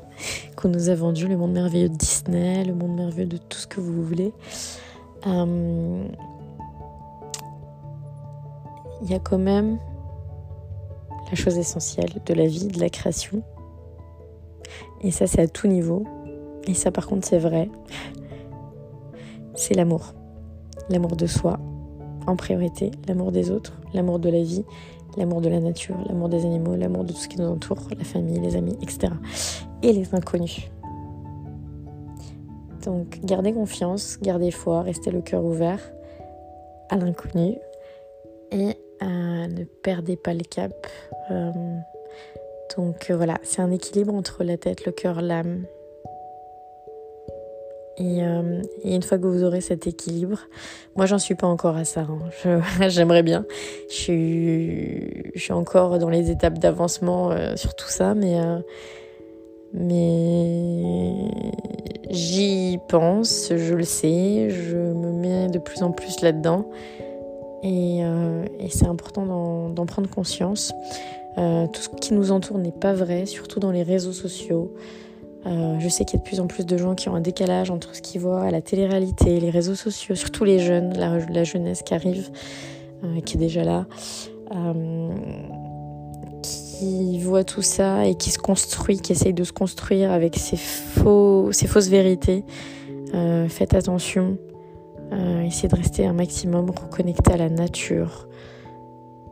qu'on 0.56 0.70
nous 0.70 0.90
a 0.90 0.96
vendu, 0.96 1.28
le 1.28 1.36
monde 1.36 1.54
merveilleux 1.54 1.90
de 1.90 1.96
Disney, 1.96 2.64
le 2.64 2.74
monde 2.74 2.96
merveilleux 2.96 3.28
de 3.28 3.38
tout 3.38 3.58
ce 3.58 3.68
que 3.68 3.82
vous 3.82 4.04
voulez, 4.04 4.34
euh, 5.26 6.04
il 9.02 9.10
y 9.10 9.16
a 9.16 9.20
quand 9.20 9.40
même 9.40 9.80
la 11.30 11.36
chose 11.36 11.58
essentielle 11.58 12.22
de 12.26 12.34
la 12.34 12.46
vie, 12.46 12.68
de 12.68 12.80
la 12.80 12.90
création. 12.90 13.42
Et 15.02 15.12
ça, 15.12 15.28
c'est 15.28 15.42
à 15.42 15.48
tout 15.48 15.68
niveau. 15.68 16.06
Et 16.68 16.74
ça, 16.74 16.92
par 16.92 17.08
contre, 17.08 17.28
c'est 17.28 17.40
vrai. 17.40 17.70
C'est 19.56 19.74
l'amour. 19.74 20.14
L'amour 20.90 21.16
de 21.16 21.26
soi 21.26 21.60
en 22.26 22.36
priorité, 22.36 22.92
l'amour 23.08 23.32
des 23.32 23.52
autres, 23.52 23.80
l'amour 23.94 24.20
de 24.20 24.30
la 24.30 24.42
vie, 24.42 24.66
l'amour 25.18 25.42
de 25.42 25.50
la 25.50 25.60
nature, 25.60 25.96
l'amour 26.08 26.30
des 26.30 26.46
animaux, 26.46 26.76
l'amour 26.76 27.04
de 27.04 27.14
tout 27.14 27.20
ce 27.20 27.28
qui 27.28 27.38
nous 27.40 27.48
entoure, 27.48 27.88
la 27.98 28.04
famille, 28.04 28.40
les 28.40 28.56
amis, 28.56 28.78
etc. 28.82 29.14
Et 29.82 29.94
les 29.94 30.14
inconnus. 30.14 30.70
Donc 32.86 33.20
gardez 33.24 33.54
confiance, 33.54 34.18
gardez 34.22 34.52
foi, 34.52 34.82
restez 34.82 35.12
le 35.12 35.22
cœur 35.22 35.44
ouvert 35.44 35.80
à 36.90 36.96
l'inconnu 36.96 37.58
et 38.52 38.78
ne 39.58 39.64
perdez 39.64 40.16
pas 40.16 40.34
le 40.34 40.44
cap. 40.44 40.74
Euh, 41.32 41.52
donc 42.78 43.12
voilà, 43.12 43.38
c'est 43.44 43.62
un 43.62 43.72
équilibre 43.72 44.14
entre 44.14 44.44
la 44.44 44.58
tête, 44.58 44.86
le 44.86 44.92
cœur, 44.92 45.22
l'âme. 45.22 45.66
Et, 48.00 48.22
une 48.84 49.02
fois 49.02 49.18
que 49.18 49.26
vous 49.26 49.44
aurez 49.44 49.62
cet 49.62 49.88
équilibre, 49.88 50.40
moi 50.96 51.06
j'en 51.06 51.18
suis 51.18 51.36
pas 51.36 51.48
encore 51.48 51.76
à 51.76 51.84
ça. 51.84 52.08
Hein. 52.46 52.62
J'aimerais 52.90 53.24
bien. 53.24 53.46
Je 53.90 55.32
suis, 55.36 55.54
encore 55.54 55.98
dans 55.98 56.10
les 56.10 56.30
étapes 56.30 56.60
d'avancement 56.60 57.32
sur 57.56 57.76
tout 57.76 57.90
ça, 57.90 58.14
mais 58.14 58.36
mais 59.74 61.14
j'y 62.10 62.80
pense, 62.88 63.52
je 63.56 63.74
le 63.74 63.84
sais, 63.84 64.50
je 64.50 64.78
me 64.78 65.12
mets 65.12 65.48
de 65.48 65.60
plus 65.60 65.84
en 65.84 65.92
plus 65.92 66.22
là-dedans 66.22 66.70
et, 67.64 68.04
euh, 68.04 68.46
c'est 68.70 68.88
important 68.88 69.70
d'en 69.70 69.86
prendre 69.86 70.10
conscience. 70.10 70.74
Euh, 71.38 71.68
tout 71.68 71.82
ce 71.82 71.90
qui 71.90 72.14
nous 72.14 72.32
entoure 72.32 72.58
n'est 72.58 72.72
pas 72.72 72.94
vrai, 72.94 73.26
surtout 73.26 73.60
dans 73.60 73.72
les 73.72 73.84
réseaux 73.84 74.14
sociaux. 74.14 74.74
Euh, 75.48 75.80
je 75.80 75.90
sais 75.90 76.06
qu'il 76.06 76.20
y 76.20 76.22
a 76.22 76.24
de 76.24 76.28
plus 76.28 76.40
en 76.40 76.48
plus 76.48 76.66
de 76.66 76.78
gens 76.78 76.94
qui 76.94 77.10
ont 77.10 77.16
un 77.16 77.22
décalage 77.22 77.72
entre 77.72 77.96
ce 77.96 78.02
qu'ils 78.02 78.22
voient 78.22 78.44
à 78.44 78.52
la 78.52 78.62
télé-réalité, 78.62 79.40
les 79.40 79.50
réseaux 79.50 79.76
sociaux, 79.76 80.16
surtout 80.16 80.44
les 80.44 80.60
jeunes, 80.60 80.94
la, 80.98 81.44
jeunesse 81.44 81.84
qui 81.84 81.94
arrive, 81.94 82.30
qui 83.26 83.38
est 83.38 83.40
déjà 83.40 83.64
là 83.64 83.86
qui 86.80 87.20
voit 87.20 87.44
tout 87.44 87.62
ça 87.62 88.06
et 88.06 88.16
qui 88.16 88.30
se 88.30 88.38
construit, 88.38 89.00
qui 89.00 89.12
essaye 89.12 89.34
de 89.34 89.44
se 89.44 89.52
construire 89.52 90.12
avec 90.12 90.36
ses, 90.36 90.58
faux, 90.58 91.52
ses 91.52 91.68
fausses 91.68 91.90
vérités. 91.90 92.44
Euh, 93.14 93.48
faites 93.48 93.74
attention. 93.74 94.38
Euh, 95.12 95.42
essayez 95.42 95.70
de 95.70 95.76
rester 95.76 96.06
un 96.06 96.14
maximum 96.14 96.70
reconnecté 96.70 97.34
à 97.34 97.38
la 97.38 97.50
nature. 97.50 98.28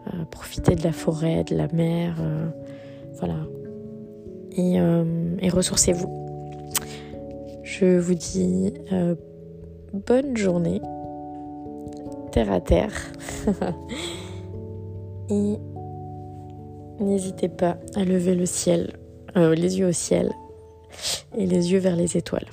Euh, 0.08 0.26
profitez 0.32 0.76
de 0.76 0.84
la 0.84 0.92
forêt, 0.92 1.44
de 1.44 1.56
la 1.56 1.68
mer. 1.68 2.16
voilà. 3.20 3.36
Et, 4.58 4.76
et 4.76 5.50
ressourcez-vous. 5.50 6.10
Je 7.64 7.98
vous 8.00 8.14
dis 8.14 8.74
bonne 9.94 10.38
journée. 10.38 10.82
Terre 12.32 12.52
à 12.52 12.62
terre. 12.62 12.94
et 15.30 15.58
N'hésitez 17.00 17.50
pas 17.50 17.78
à 17.96 18.06
lever 18.06 18.36
le 18.36 18.46
ciel, 18.46 18.94
euh, 19.36 19.54
les 19.54 19.80
yeux 19.80 19.88
au 19.88 19.92
ciel 19.92 20.32
et 21.38 21.46
les 21.46 21.74
yeux 21.74 21.80
vers 21.80 21.98
les 21.98 22.16
étoiles. 22.16 22.48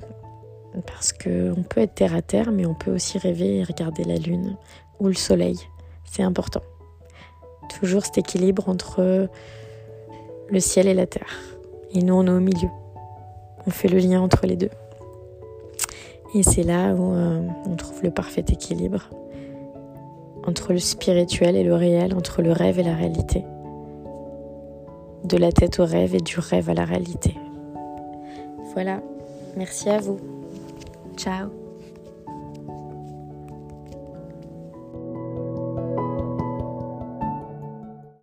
Parce 0.87 1.13
qu'on 1.13 1.63
peut 1.69 1.81
être 1.81 1.95
terre 1.95 2.15
à 2.15 2.23
terre, 2.23 2.51
mais 2.51 2.67
on 2.67 2.75
peut 2.75 2.93
aussi 2.93 3.19
rêver 3.19 3.59
et 3.59 3.63
regarder 3.63 4.03
la 4.03 4.17
lune 4.17 4.57
ou 4.99 5.07
le 5.07 5.15
soleil. 5.15 5.57
C'est 6.05 6.25
important. 6.25 6.63
Toujours 7.79 8.05
cet 8.05 8.19
équilibre 8.19 8.69
entre 8.69 9.29
le 10.49 10.61
ciel 10.61 10.89
et 10.89 10.95
la 10.95 11.07
terre. 11.07 11.52
Et 11.95 12.03
nous, 12.03 12.15
on 12.15 12.27
est 12.27 12.31
au 12.31 12.41
milieu. 12.41 12.69
On 13.67 13.71
fait 13.71 13.89
le 13.89 13.99
lien 13.99 14.21
entre 14.21 14.47
les 14.47 14.57
deux. 14.57 14.71
Et 16.35 16.43
c'est 16.43 16.63
là 16.63 16.95
où 16.95 17.13
euh, 17.13 17.47
on 17.67 17.77
trouve 17.77 18.03
le 18.03 18.11
parfait 18.11 18.45
équilibre 18.49 19.11
entre 20.47 20.73
le 20.73 20.79
spirituel 20.79 21.57
et 21.57 21.63
le 21.63 21.75
réel, 21.75 22.15
entre 22.15 22.43
le 22.43 22.53
rêve 22.53 22.79
et 22.79 22.83
la 22.83 22.95
réalité 22.95 23.45
de 25.25 25.37
la 25.37 25.53
tête 25.53 25.79
au 25.81 25.85
rêve 25.85 26.15
et 26.15 26.21
du 26.21 26.39
rêve 26.39 26.69
à 26.71 26.75
la 26.75 26.85
réalité. 26.85 27.35
Voilà, 28.75 29.01
merci 29.57 29.89
à 29.89 29.99
vous. 29.99 30.19
Ciao 31.17 31.62